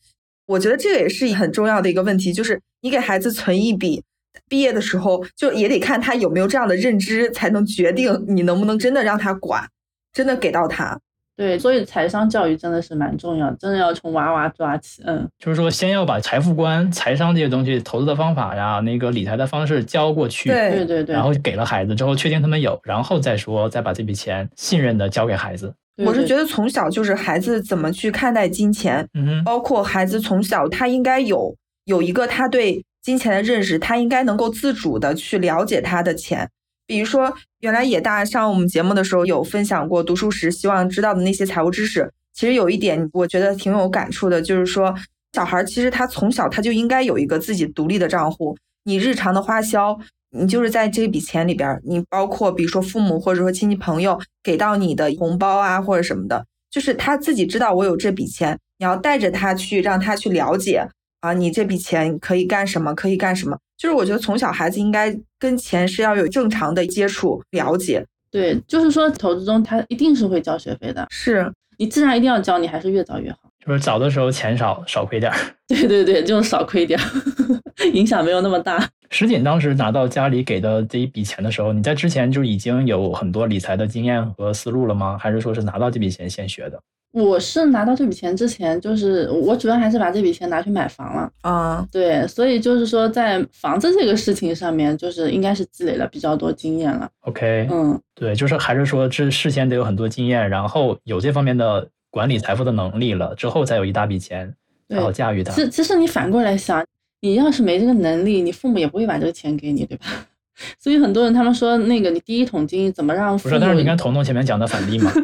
[0.47, 4.03] 我觉得这个也是很重要的一个问题，就是你给孩子存一笔。
[4.49, 9.67] 毕业的时候就也得看他有没有这样的认知，才能决定你能不能真的让他管，
[10.13, 10.99] 真的给到他。
[11.37, 15.03] 对，所以财商教育真的是蛮重要，真的要从娃娃抓起。
[15.05, 20.49] 嗯，就是说，先要把财富观、财商这些东西、投资的方法呀，那个理财的方式教过去。
[20.49, 21.15] 对对对对。
[21.15, 25.75] 然后给了孩子之后，确定他们有，然后再说，再把这笔钱信任的交给孩子。
[25.99, 36.51] 我是觉得从小就是孩子怎么去看待金钱，嗯包括孩子从小他应该有有一个他对金钱的认识，他应该能够自主的去了解他的钱。
[36.89, 42.13] 比如说，原来野大上我们节目的时候有分享过读书时希望知道的那些财务知识。
[42.35, 44.93] 其实有一点我觉得挺有感触的，就是说
[45.35, 48.57] 小孩其实他从小他就应该有一个自己独立的账户。
[48.83, 49.97] 你日常的花销，
[50.37, 60.85] 你就是在这笔钱里边儿，你包括比如说父母或者说亲戚朋友给到你的红包啊或者什么的，就是他自己知道我有这笔钱，你要带着他去让他去了解
[61.27, 63.59] 啊，你这笔钱可以干什么，可以干什么。
[63.77, 68.05] 就是我觉得从小孩子应该跟钱是要有正常的接触了解。
[68.31, 71.07] 对，就是说投资中他一定是会交学费的。
[71.11, 73.39] 是你既然一定要交，你还是越早越好。
[73.64, 75.37] 就是早的时候钱少少亏点儿。
[75.66, 78.89] 对对对，就是少亏点儿， 影响没有那么大。
[79.11, 85.18] 石锦当时拿到家里给的这一笔钱的时候，你在之前就已经有很多理财的经验和思路了吗？
[85.18, 86.81] 还是说是拿到这笔钱先学的？
[87.23, 91.87] 我是拿到这笔钱之前，就是我主要还是把这笔钱拿去买房了啊。
[91.91, 97.09] 对，所以就是说，在房子这个事情上面，就是应该是积累了比较多经验了。
[97.21, 104.55] OK，嗯，对，就是还是说这事先得有很多经验，然后有这方面的管理财富的能力了，之后再有一大笔钱，
[104.87, 105.55] 然后驾驭它。
[105.55, 106.85] 其，其实你反过来想，
[107.23, 110.05] 你要是没这个能力，你父母也不会把这个钱给你，对吧？
[110.79, 113.55] 所以很多人他们说，那个你第一桶金怎么让父母？
[113.55, 115.11] 不是，但是你看彤彤前面讲的反例嘛。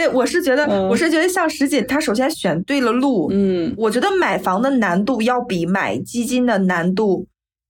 [0.00, 3.28] 对，我是觉得，嗯我是觉得像石锦，他首先选对了路。
[3.30, 7.26] 嗯，我觉得买房的难度要比买基金的难度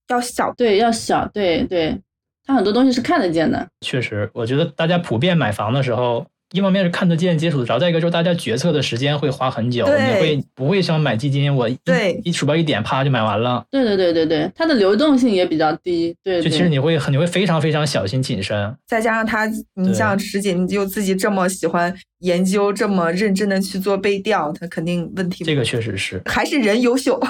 [0.09, 0.53] 要小。
[0.57, 2.01] 对，要小，对对，
[2.47, 3.67] 他很多东西是看得见的。
[3.81, 13.65] 确实，我觉得大家普遍买房的时候，一方面是看得见、接触得着，再一个就是大家决策的时间会花很久，你会不会像买基金，我一对一鼠标一点，啪就买完了。
[13.71, 16.15] 对对对对对，它的流动性也比较低。
[16.25, 18.77] 对，对就其实你会很你会非常非常小心谨慎。
[18.87, 26.21] 再加上他，你像石锦，你就自己这么喜欢研究，这么认真的去做背调，他肯定问题这个确实是。
[26.25, 27.21] 还是人优秀。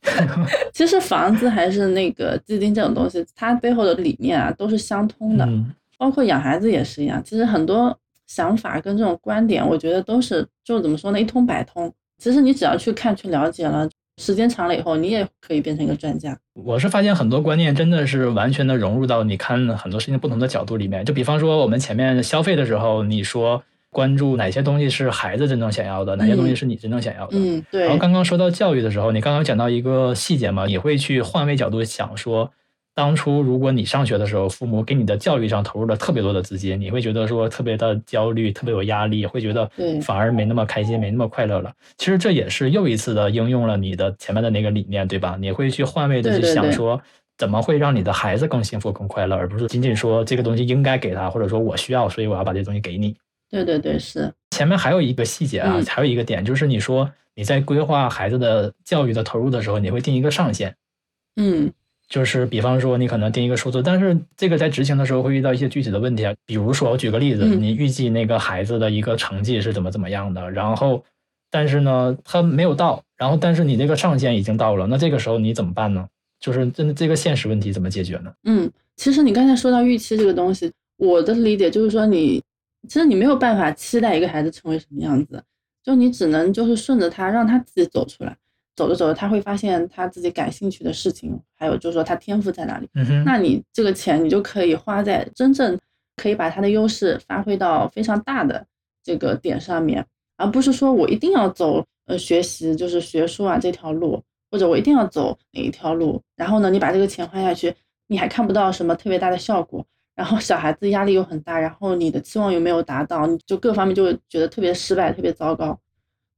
[0.72, 7.22] 其实房子还是那个基金这种东西，它背后的理念啊都是相通的，嗯，包括养孩子也是一样。
[7.24, 7.96] 其实很多
[8.34, 11.92] 想法跟这种观点，我觉得都是就怎么说呢，一通百通。
[12.18, 13.88] 其实你只要去看去了解了，
[14.20, 16.36] 时间长了以后，你也可以变成一个专家。
[16.54, 21.04] 我是发现很多观念真的是完全的融入到你看很多事情不同的角度里面。
[21.04, 27.36] 就比方说我们前面消费的时候，你说关注哪些东西是孩子真正想要的，哪些东西是你真正想要的。
[27.38, 32.50] 嗯，对然后，刚刚说到教育的时候，你刚刚讲到一个细节嘛，你会去换位角度想说，
[32.94, 39.70] 当初如果你上学的时候，父母给你的教育上投入了特别多的资金，你会觉得说特别的焦虑，特别有压力，会觉得
[40.02, 41.72] 反而没那么开心，没那么快乐了。
[41.98, 45.36] 其实这也是又一次的应用了你的前面的那个理念，对吧？
[45.40, 47.00] 你会去换位的去想说。
[47.36, 53.16] 怎么会让你的孩子更幸福、更快乐，而不是仅仅说这个东西应该给他，或者说我需要，所以我要把这东西给你。
[53.50, 60.76] 对对对，是，前面还有一个细节啊，嗯还有一个点，就是你说你在规划孩子的教育的投入的时候，你会定一个上限，
[61.34, 61.72] 嗯
[62.14, 66.32] 就是比方说你可能定一个数字，但是这个在执行的时候会遇到一些具体的问题啊。
[66.46, 71.02] 比如说，我举个例子，嗯你预计那个孩子的一个成绩是怎么怎么样的，然后
[71.50, 76.06] 但是呢他没有到，然后但是你这个上限已经到了，那这个时候你怎么办呢？
[76.38, 78.32] 就是真的这个现实问题怎么解决呢？
[78.44, 78.70] 嗯。
[78.96, 82.40] 其实你刚才说到预期这个东西，我的理解就是说你，
[82.88, 85.42] 其实你没有办法期待一个孩子成为什么样子，
[85.82, 88.36] 就你只能就是顺着他，让他自己走出来。
[88.76, 92.88] 走着走着，他会发现他自己感兴趣的事情，还有就是说他天赋在哪里。
[93.24, 95.78] 那你这个钱你就可以花在真正
[96.16, 98.66] 可以把他的优势发挥到非常大的
[99.02, 100.04] 这个点上面，
[100.36, 107.74] 而不是说我一定要走呃学习就是学术啊这条路，或者我一定要走哪一条路，然后呢你把这个钱花下去，
[108.08, 115.78] 你还看不到什么特别大的效果，然后小孩子压力又很大，然后你的期望又没有达到，你就各方面就会觉得特别失败，特别糟糕。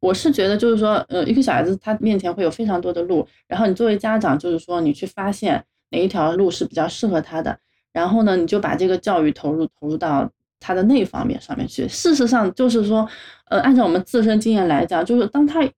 [0.07, 7.59] 我是觉得，就是说，呃，一个小孩子他面前会有非常多的路，然后你作为家长，就是说你去发现哪一条路是比较适合他的，
[7.93, 10.31] 然后呢，你就把这个教育投入投入到
[10.61, 11.89] 他的那一方面上面去。
[11.89, 13.09] 事实上，就是说，
[13.51, 15.69] 呃，按照我们自身经验来讲，就是当他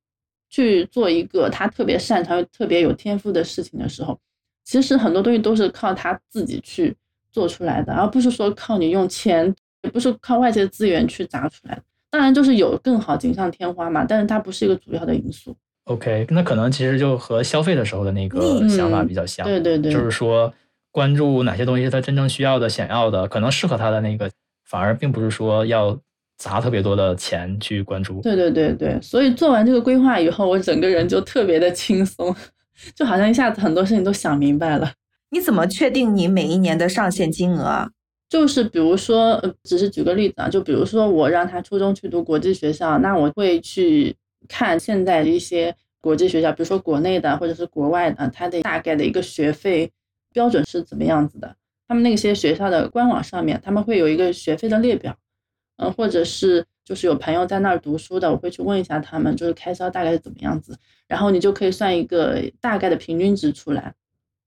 [0.51, 4.19] 去做一个他特别擅长、特别有天赋的事情的时候，
[4.63, 6.95] 其实很多东西都是靠他自己去
[7.33, 11.83] 做出来的，而不是说靠你用钱，也不是靠外界资源去砸出来的。
[12.11, 15.57] 当然，就是有更好锦上添花嘛，但是它不是一个主要的因素。
[15.85, 20.53] OK，那可能其实就和消费的时候的那个嗯想法比较像，对对对，就是说
[20.91, 24.31] 关注哪些东西是他真正需要的、想要的，可能适合他的那个，
[24.65, 25.99] 反而并不是说要
[26.37, 28.21] 砸特别多的钱去关注。
[28.21, 32.35] 对对对对，所以做完这个规划以后，我整个人就特别的轻松，
[32.95, 34.93] 就好像一下子很多事情都想明白了。
[35.31, 37.91] 你怎么确定你每一年的上限金额啊？
[38.29, 44.15] 就是比如说，呃，只是举个例子啊，就比如说我让他初中去读国际学校，那我会去
[44.47, 49.91] 看现在的一些国际学校，比如说国内的或者是国外的，它的大概的一个学费
[50.31, 51.57] 标准是怎么样子的。
[51.87, 55.17] 他们那些学校的官网上面，他们会有一个学费的列表，
[55.79, 60.77] 嗯，或者是就是有朋友在那儿读书的，我会去问一下他们，就是开销大概是怎么样子，
[61.07, 63.95] 然后你就可以算一个大概的平均值出来。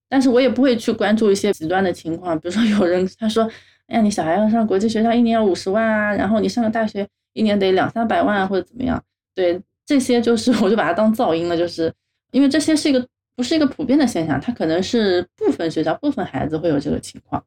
[0.08, 3.50] 但是我也不会去关注一些极端的情况，比如说有人 他说。
[3.92, 9.02] 哎呀，你小孩要上国际学校，一年要五十万啊，然后你上个大学，一年得两三百万啊，或者怎么样？
[9.36, 11.92] 对，这些就是 我就把它当噪音了，就是
[12.32, 17.44] 因为这些是一个不是一个普遍的现象，它可能是部分学校、部分孩子会有这个情况。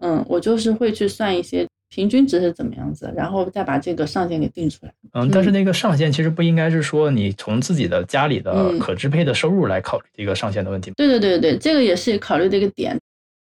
[0.00, 4.92] 嗯，我就是会去算一些平均值是怎么样子，然后再把这个上限给定出来。
[5.12, 10.90] 嗯，但是那个上限其实不应该是说你从自己的家里的可支配的收入来考虑这个上限的问题。
[10.96, 12.98] 对对对对，这个也是考虑的一个点。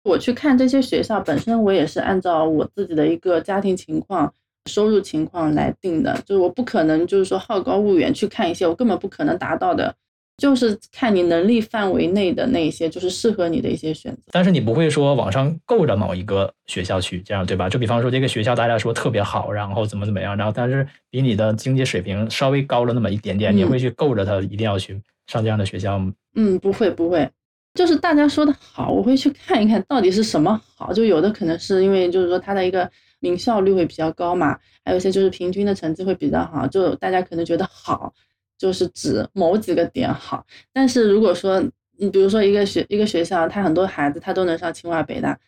[0.08, 4.32] 我去看这些学校本身，我也是按照我自己的一个家庭情况、
[4.66, 6.18] 收入情况来定的。
[6.24, 9.94] 就是我不可能就是说好高骛远去看一些我根本不可能达到的，
[10.38, 14.22] 就是看你能力范围内的那些，就是适合你的一些选择。
[14.30, 17.68] 但是你不会说网上够着某一个学校去，这样对吧？
[17.68, 26.12] 就比方说这个学校大家说特别好，然后怎么怎么样，然后但是比你的经济水平稍微高了那么一点点，你会去够着他一定要去上这样的学校吗？
[26.34, 27.28] 嗯，不会不会。
[27.74, 30.92] 就是大家说的好，我会去看一看到底是什么好。
[30.92, 32.90] 就有的可能是因为就是说它的一个
[33.20, 36.66] 名校率会比较高嘛，还有一些就是平均的成绩会比较好。
[36.66, 38.12] 就大家可能觉得好，
[38.58, 40.44] 就是指某几个点好。
[40.72, 41.62] 但是如果说
[41.98, 45.38] 你比如说一个学一个学校，他很多孩子他都能上清华北大，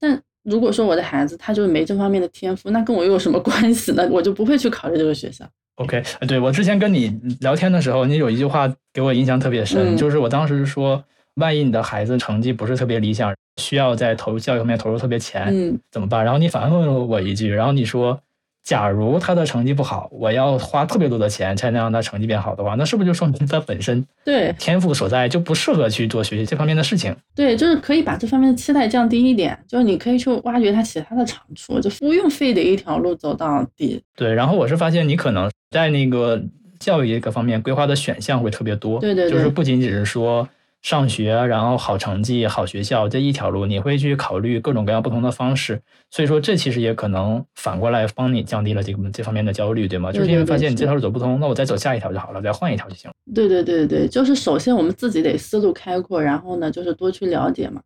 [0.00, 4.08] 但如果说我的孩子他就是没这方面的天赋，那跟我又有什么关系呢？
[4.10, 5.44] 我就不会去考虑这个学校。
[5.74, 7.08] OK，对我之前跟你
[7.40, 11.04] 聊天的时候，你有一句话给我印象特别深，就是我当时说。
[11.36, 16.24] 万一你的孩子成绩不是特别理想，需要在投入教育方面投入特别钱，嗯，怎么办？
[16.24, 18.18] 然后你反问了我一句，然后你说，
[18.64, 27.14] 假如他的成绩不好，我要花特别多的钱才能让他成绩变好的话，那是不是就说明他本身对天赋所在就不适合去做学习这方面的事情？
[27.34, 34.02] 对，就是可以把这方面的期待降低一点，就是你可以去挖掘他其他的长处，就不用非得一条路走到底。
[34.16, 36.42] 对，然后我是发现你可能在那个
[36.80, 40.48] 教育这个方面规划的选项会特别多，对对，就是不仅仅是说。
[40.82, 45.82] 上学，然后好成绩、好学校这一条路，你会去考虑各种各样不同的方式。
[46.10, 50.12] 所以说，这其实也可能反过来帮你降低了这个这方面的焦虑，对吗？
[50.12, 53.14] 就是因为发现你这条路走不通，那我再走下一条就好了，再换一条就行了。
[53.34, 57.80] 对对对对，就是首先我们自己得思路开阔，然后呢，就是多去了解嘛。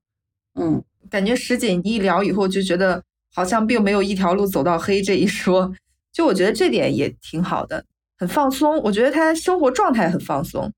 [0.61, 3.03] 嗯，感觉石锦一聊以后就觉得
[3.35, 5.73] 好像并没有一条路走到黑这一说，
[6.13, 7.83] 就我觉得这点也挺好的，
[8.19, 8.79] 很放松。
[8.83, 10.71] 我觉得他生活状态很放松。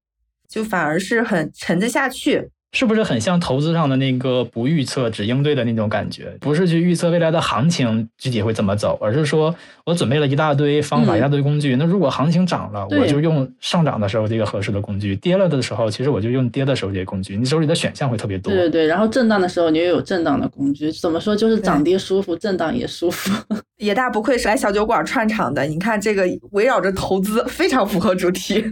[0.52, 6.34] 就反而是很沉得下去，是不是很像投资上的那个不预测只应对的那种感觉？
[6.40, 9.54] 不是去预测未来的行情具体会怎么走，而是说
[9.84, 11.76] 我准备了一大堆方法、一大堆工具。
[11.76, 17.36] 那如果行情涨了，我就用上涨的时候这个合适的工具；跌了的时候，其实我就用跌的时候这些工具。
[17.36, 18.52] 你手里的选项会特别多。
[18.52, 20.90] 对对对，然后震荡的时候你又有震荡的工具。
[20.92, 21.36] 怎么说？
[21.36, 23.30] 就是涨跌舒服，震荡也舒服。
[23.78, 28.64] 野大不愧是来小酒馆串场的，你看这个围绕着投资，非常符合主题。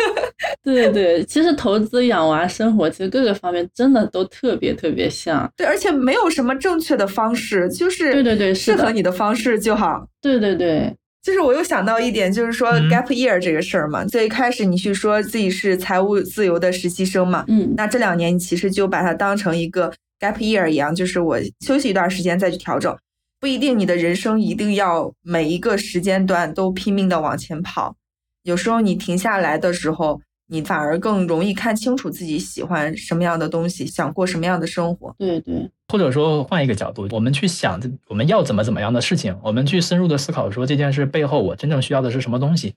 [0.62, 5.50] 对对，其实投资、养娃、生活，其实各个方面真的都特别特别像。
[5.56, 10.06] 对，而且没有什么正确的方式，就是对对对，适合你的方式就好。
[10.20, 14.04] 对对对，就是我又想到一点，就是说 gap year 这个事儿嘛。
[14.04, 22.96] 最开始你去说自己是财务自由的实习生嘛，嗯，那这两年你其实就把它当成一个 gap year 一样，就是我休息一段时间再去调整。
[23.40, 27.94] 不一定你的人生一定要每一个时间段都拼命的往前跑，
[28.42, 30.20] 有时候你停下来的时候。
[30.46, 35.14] 你反而更容易看清楚自己喜欢什么样的东西，想过什么样的生活。
[35.18, 42.74] 对对，或者说换一个角度，我们去想我们要怎么怎么样的事情，我们去深入的思考说这件事背后我真正需要的是什么东西，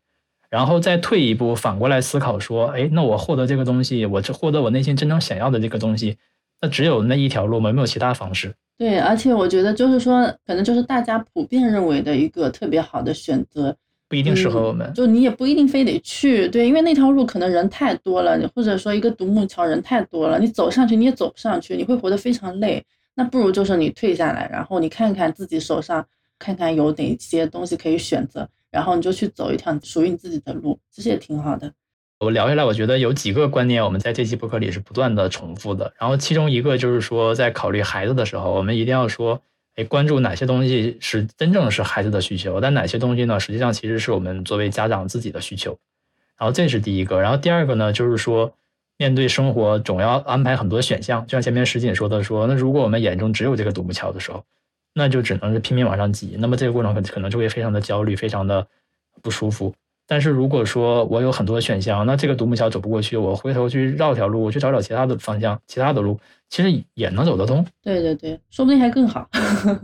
[0.49, 6.17] 然后再退一步反过来思考说，哎，那我获得这个东西，我这获得我内心真正想要的这个东西，
[6.61, 7.71] 那只有那一条路吗？
[7.73, 8.55] 没有其他方式？
[8.77, 13.75] 对，而且我觉得就是说，可能就是大家普遍认为的一个特别好的选择。
[14.09, 22.83] 不一定适合我们，就你也不一定非得去，对，因为那条路可能人太多了，或者说一个独木桥人太多了，你走上去你也走不上去，你会活得非常累。
[23.15, 26.05] 那不如就是你退下来，然后你看看自己手上，
[26.39, 31.71] 看看有哪些东西可以选择，然后你就去走一条属于你自己的路，其实也挺好的。
[32.19, 35.93] 我聊下来，我觉得有几个观念，我们在这期博客里是不断的重复的。
[35.99, 39.41] 然后其中一个就是说，在考虑孩子的时候，我们一定要说。
[39.77, 45.77] 哎，关注哪些东西是真正是孩子的需求，但哪些东西呢，实际上其实是我们作为家长自己的需求。
[46.35, 48.51] 然后这是第一个，然后第二个呢，就是说
[48.97, 54.43] 面对生活总要安排很多选项，就像前面石锦说的，说那如果我们眼中只有这个独木桥的时候，
[54.93, 58.67] 那就只能是拼命往上挤，那么这个过程可可能就会非常的焦虑，非常的
[59.21, 59.75] 不舒服。
[60.07, 66.17] 但是如果说我有很多选项，那这个独木桥走不过去，我回头去绕条路，我去找找其他的方向，其他的路，
[66.49, 67.65] 其实也能走得通。
[67.83, 69.29] 对对对，说不定还更好。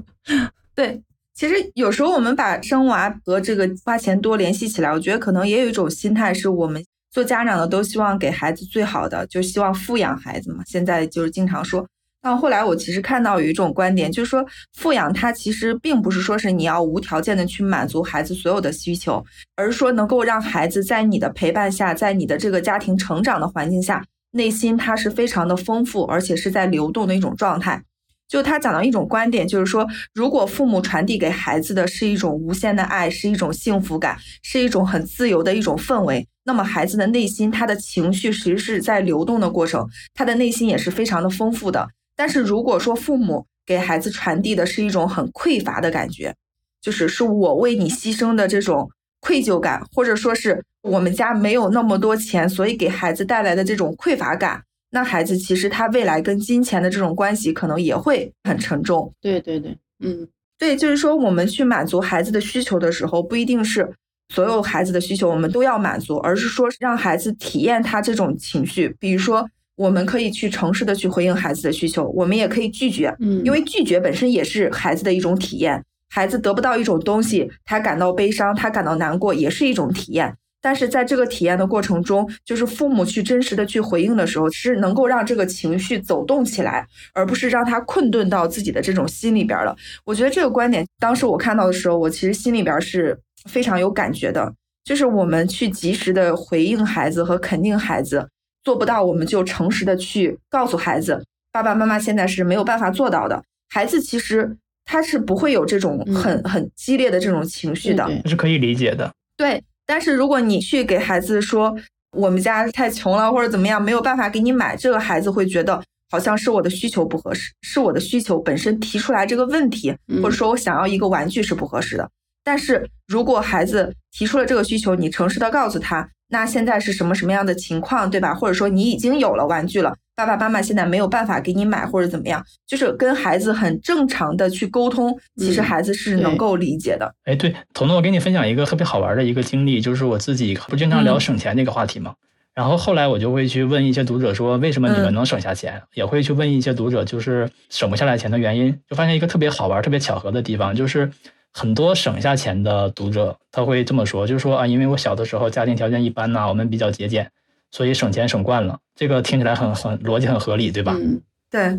[0.74, 1.02] 对，
[1.34, 10.64] 其实有时候我们把生娃和这个花钱多联系起来，我觉得可能也有一种心态，是我们做家长的都希望给孩子最好的，就希望富养孩子嘛。
[10.66, 11.86] 现在就是经常说。
[12.26, 14.46] 那后来我其实看到有一种观点，就是说
[14.78, 19.24] 富养它其实并不是说是你要无条件的去满足孩子所有的需求，
[19.58, 24.02] 而是说能够让孩子在你的陪伴下，在你的这个家庭成长的环境下，
[24.32, 27.84] 内心它是非常的丰富，而且是在流动的一种状态。
[28.30, 41.90] 就他讲到一种观点，就是说如果父母传递给孩子的是一种无限的爱，是一种幸福感，是一种很自由的一种氛围，那么孩子的内心他的情绪其实是在流动的过程，他的内心也是非常的丰富的。
[42.24, 46.34] 但是如果说父母给孩子传递的是一种很匮乏的感觉，
[46.82, 59.14] 就是是我为你牺牲的这种愧疚感，或者说是我们家没有那么多钱，所以给孩子带来的这种匮乏感，那孩子其实他未来跟金钱的这种关系可能也会很沉重。
[59.20, 60.26] 对对对，嗯，
[60.58, 63.94] 对，就是说我们去满足孩子的需求的时候，不一定是
[64.30, 69.46] 所有孩子的需求我们都要满足，而是说让孩子体验他这种情绪，比如说。
[69.76, 75.84] 我们可以去诚实的去回应孩子的需求，我们也可以拒绝，嗯，因为拒绝本身也是孩子的一种体验。
[76.10, 80.36] 孩子得不到一种东西，他感到悲伤，他感到难过，也是一种体验。
[80.62, 89.76] 但是在这个体验的过程中，就是父母去真实的去回应的时候，是能够让这个情绪走动起来，而不是让他困顿到自己的这种心里边了。
[90.06, 93.20] 我觉得这个观点，当时我看到的时候，我其实心里边是
[93.50, 94.54] 非常有感觉的，
[94.86, 98.30] 就是我们去及时的回应孩子和肯定孩子。
[98.64, 103.44] 做不到，我们就诚实的去告诉孩子，爸爸妈妈现在是没有办法做到的。
[103.70, 104.56] 孩子其实
[104.86, 109.12] 他是不会有这种很很激烈的这种情绪的，是可以理解的。
[109.36, 111.76] 对，但是如果你去给孩子说
[112.16, 122.10] 我们家太穷了或者怎么样，没有办法给你买，这个孩子会觉得好像是我的需求不合适，是我的需求本身提出来这个问题，或者说我想要一个玩具是不合适的。
[122.44, 126.10] 但是如果孩子提出了这个需求，你诚实的告诉他。
[126.30, 128.34] 那现在是什么什么样的情况，对吧？
[128.34, 132.44] 或者说你已经有了玩具了，爸爸妈妈现在没有办法给你买，或者怎么样？
[132.66, 137.14] 就是跟孩子很正常的去沟通，其实孩子是能够理解的。
[137.26, 142.16] 哎，对，彤彤，我给你分享一个特别好玩的一个经历，就是我自己不经常聊省钱这个话题嘛。
[142.56, 145.80] 然后后来我就会去问一些读者说，为什么你们能省下钱？
[145.94, 148.76] 也会去问一些读者，就是省不下来钱的原因。
[148.90, 151.12] 就发现一个特别好玩、特别巧合的地方，就是。
[151.54, 157.32] 很多省下钱的读者，他会这么说，就是说啊，因为我小的时候家庭条件一般呐，我们比较节俭，
[157.72, 158.80] 所以省钱省惯了。
[158.96, 160.96] 这个听起来很很逻辑很合理，对吧？
[161.00, 161.78] 嗯，对。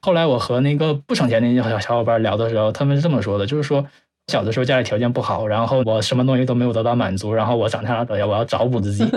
[0.00, 3.86] 后来我和那个不省钱那些小小伙伴聊的时候，他们是这么说的，就是说
[4.26, 9.08] 小的时候家里条件不好，然后我什么东西都没有得到满足，然后我长大了我要找补自己。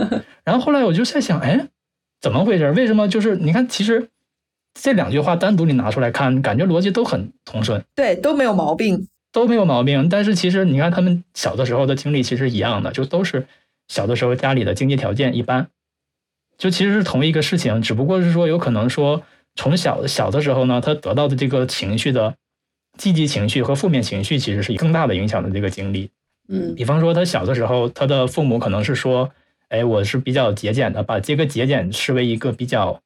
[0.44, 1.68] 然后后来我就在想，哎，
[2.22, 2.72] 怎么回事？
[2.72, 3.10] 为什么？
[3.10, 4.10] 就是你看，其实
[4.74, 9.08] 这两句话单独你拿出来看，感觉逻辑都很通顺，对，都没有毛病。
[9.36, 13.46] 都没有毛病，但是其实你看他们小的时候的经历其实一样的，就都是
[13.90, 15.68] 小的时候家里的经济条件一般，
[16.58, 19.24] 就其实是同一个事情，只不过是说有可能说
[19.54, 22.36] 从小小的时候呢，他得到的这个情绪的
[22.98, 26.12] 积极情绪和负面情绪其实是更大的影响的这个经历。
[26.48, 29.30] 嗯，比方说他小的时候，他的父母可能是说，
[29.68, 33.02] 哎，我是比较节俭的，把这个节俭视为一个比较。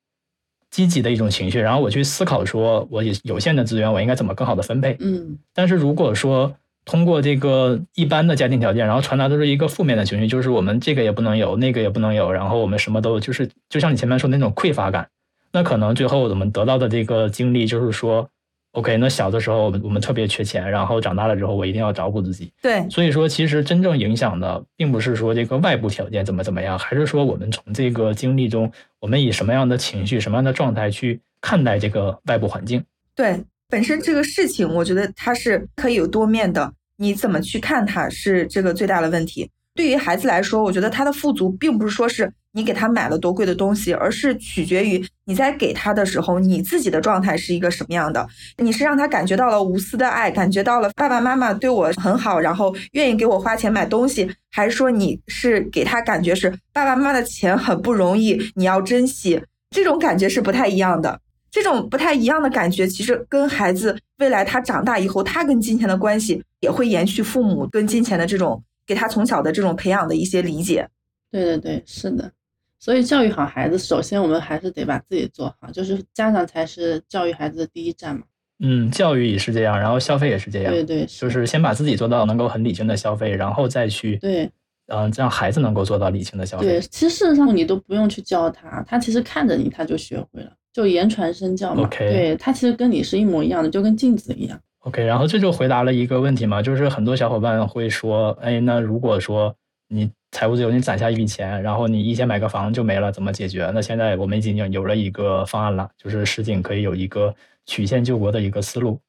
[0.72, 4.96] 积极的一种情绪，然后我去思考说，我有有限的资源，我应该怎么更好的分配？
[5.00, 6.54] 嗯，但是如果说
[6.86, 15.08] 通过这个一般的家庭条件，然后传达的是一个负面的情绪，就是我们这个也不能有，那个也不能有，然后我们什么都就是就像你前面说那种匮乏感，
[15.52, 18.30] 那可能最后我们得到的这个经历就是说。
[18.74, 22.54] OK，那小的时候我们我们特别缺钱，然后长大了之后我一定要照顾自己。
[22.62, 32.84] 对，所以说其实真正影响的并不是说这个外部条件怎么怎么样，还是说我们从这个经历中，我们以什么样的情绪、什么样的状态去看待这个外部环境。
[33.16, 39.50] 对，本身这个事情，我觉得它是可以有多面的，你怎么去看它是这个最大的问题。
[39.74, 42.32] 对于孩子来说，我觉得他的富足并不是说是。
[42.52, 48.28] 你给他买了多贵的东西，而是取决于你在给他的时候，你自己的状态是一个什么样的。
[48.58, 59.42] 你是让他感觉到了无私的爱，感觉到了爸爸妈妈对我很好，然后愿意给我花钱买东西，还是说你是给他感觉是爸爸妈妈的钱很不容易，你要珍惜？
[59.70, 61.20] 这种感觉是不太一样的。
[61.52, 70.88] 这种不太一样的感觉，其实跟孩子未来他长大以后，他跟金钱的关系也会延续父母跟金钱的这种给他从小的这种培养的一些理解。
[71.32, 72.32] 对对对，是的。
[72.80, 78.24] 所以教育好孩子，首先我们还是得把自己做好，就是家长才是教育孩子的第一站嘛。
[78.62, 80.74] 嗯，教育也是这样，然后消费也是这样。
[80.74, 84.50] 对对，就是先把自己做到能够很理性的消费，然后再去对，
[84.88, 86.66] 嗯，让孩子能够做到理性的消费。
[86.66, 91.84] 对，其实事实上你都不用去教他，他其实看着你他就学会了，就言传身教嘛。
[91.84, 94.60] OK，对他其实跟你是一模一样的，就跟镜子一样。
[94.80, 99.56] OK，然后这就回答了一个问题嘛，就是很多小伙伴会说，哎，那如果说
[99.88, 103.70] 你财务自由，你攒下一笔钱，然后你一天买个房就没了，怎么解决？
[103.74, 107.34] 那现在我们已经有了一个方案了，就是实景可以有一个
[107.66, 109.00] 曲线救国的一个思路。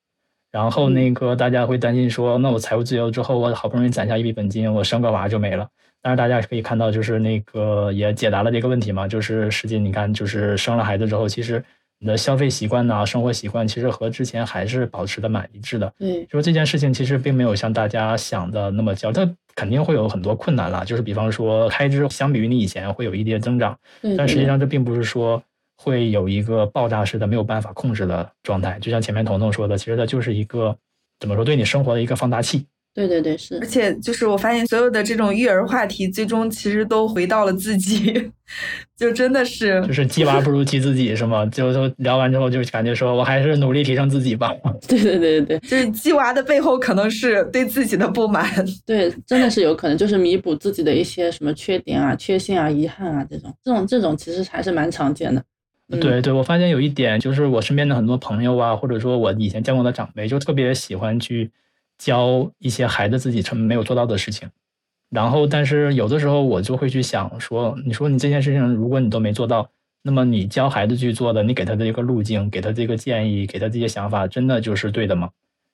[0.51, 5.69] 然后那个大家会担心说，那我财务自由之后，我好不容易攒下一笔本金，我生个娃就没了。
[6.03, 11.63] 但是大家可以看到，就是那个也解答了这个问题嘛，就是实际你看，就是生了孩子之后，其实
[12.01, 15.93] 你的消费习惯呐、生活习惯，其实和之前还是保持的蛮一致的。
[16.01, 20.83] 嗯，就是这件事情其实并没有像大家想的那么焦，它肯定会有很多困难啦。
[20.83, 23.79] 就是比方说开支相比于你以前会有一定增长，
[24.19, 25.41] 但实际上这并不是说。
[25.83, 30.77] 会有一个爆炸式的没有办法控制的状态，就像前面彤彤说的，其实它就是一个
[31.19, 32.67] 怎么说，对你生活的一个放大器。
[32.93, 33.57] 对对对，是。
[33.61, 38.31] 而且就是我发现所有的这种育儿话题，最终其实都回到了自己，
[38.99, 41.47] 就真的是就是鸡娃不如鸡自己，是吗？
[41.47, 44.53] 就就聊完之后就感觉说我还是努力提升自己吧。
[44.89, 48.45] 对对对对对，就是鸡娃的背后可能是对自己的不满。
[48.85, 55.43] 对，真的是有可能，就是弥补自己的一些什么缺点啊、缺陷啊、遗憾啊这种，这种这种其实还是蛮常见的。
[56.01, 61.51] 对对，我发现有一点，就是我身边的很多朋友啊，或者说我以前见过的长辈，就特别喜欢去
[62.01, 64.49] 教一些孩子自己成没有做到的事情。
[65.11, 69.69] 然后，但是有的时候我就会去想说，你说你这件事情，如果你都没做到，
[70.03, 75.29] 那么你教孩子去做的，你给他的一个路径，给他这个建议，给他这些想法，真的就是对的吗？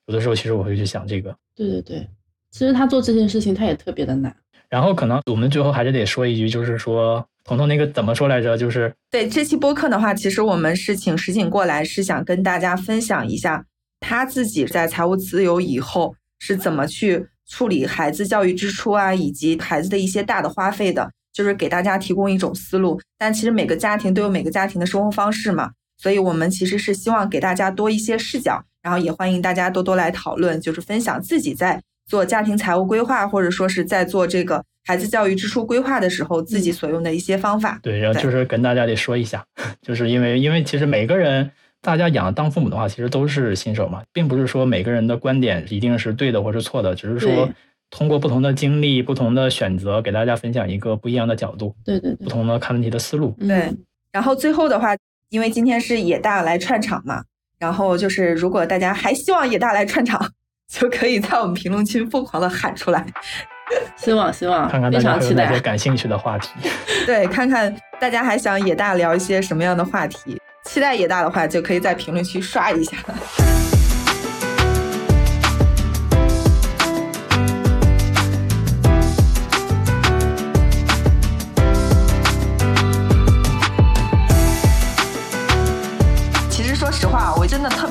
[0.07, 1.33] 有的时候，其实我会去想这个。
[1.55, 2.07] 对对对，
[2.51, 4.35] 其实他做这件事情，他也特别的难。
[4.69, 7.25] 然后，可能我们最后还是得说一句，就是说。
[7.47, 8.57] 彤彤那个怎么说来着？
[8.57, 13.65] 就是对这期播客的话，其实我们是请石景过来，是想跟大家分享一下
[13.99, 22.99] 他自己在财务自由以后是怎么去处理孩子教育支出啊，以及孩子的一些大的花费的，就是给大家提供一种思路。
[23.17, 34.63] 但其实每个家庭都有每个家庭的生活方式嘛，所以我们其实是希望给大家多一些视角，然后也欢迎大家多多来讨论，就是分享自己在做家庭财务规划，或者说是在做这个。
[34.85, 37.77] 孩子教育支出规划的时候，自己所用的一些方法。
[37.83, 39.45] 对，然后就是跟大家得说一下，
[39.85, 41.51] 就是因为因为其实每个人，
[41.87, 47.49] 大家养当父母的话，其实都是新手嘛，并不是说每个人的观点一定是对的或是错的，只是说
[47.89, 53.33] 通过不同的经历、不同的选择，给大家分享一个不一样的角度，对对，不同的看问题的思路。
[53.39, 53.73] 对，
[54.11, 54.93] 然后最后的话，
[55.29, 57.23] 因为今天是野大来串场嘛，
[57.57, 60.21] 然后就是如果大家还希望野大来串场，
[60.69, 63.05] 就可以在我们评论区疯狂的喊出来。
[63.95, 66.49] 希望希望，看看大家有哪些感兴趣的话题。
[67.07, 70.37] 对，看看大家还想野大聊一些什么样的话题。
[70.67, 72.97] 期待野大的话，就可以在评论区刷一下。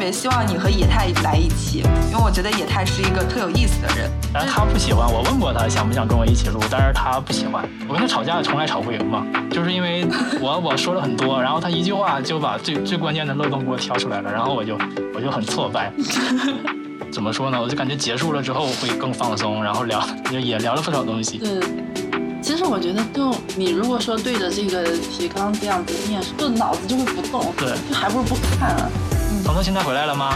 [0.07, 1.79] 别希望你和野太来一起，
[2.13, 4.09] 因为我觉得野太是一个特有意思的人。
[4.33, 7.69] 但是他不喜欢，我问过他想不想跟我一起录，但是他不喜欢。
[7.89, 10.07] 我跟他吵架从来吵不赢嘛，就是因为
[10.41, 14.79] 我我说了很多，然后他一句话就把最最关键的漏洞给我挑出来了，然后我就
[15.13, 15.93] 我就很挫败。
[17.11, 17.61] 怎么说呢？
[17.61, 20.01] 我就感觉结束了之后会更放松，然后聊
[20.31, 21.39] 也聊了不少东西。
[21.39, 21.59] 对，
[22.43, 27.53] 其实我觉得就你如果说对着这个提纲这样子念，就脑子就会不动。
[27.57, 28.77] 对，就还不如不看。
[29.45, 30.35] 彤彤现在回来了吗？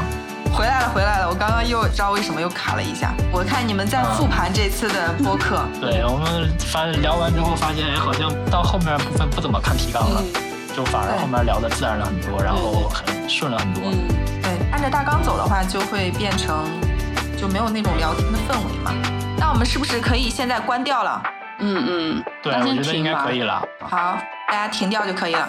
[0.53, 1.29] 回来了，回来了。
[1.29, 3.15] 我刚刚又知道为什么又卡了一下。
[3.33, 5.63] 我看你们在复盘这次的播客。
[5.81, 10.21] 对我们发聊完之后发现，哎，好像到后面部分不怎么看提纲了，
[10.77, 13.85] 就反而后面聊的自然了很多，然后很顺了很多。
[14.43, 16.67] 对，按照大纲走的话，就会变成
[17.39, 18.93] 就没有那种聊天的氛围嘛。
[19.39, 21.23] 那我们是不是可以现在关掉了？
[21.61, 22.25] 嗯嗯。
[22.43, 23.63] 对，我觉得应该可以了。
[23.81, 24.19] 好，
[24.49, 25.49] 大家停掉就可以了。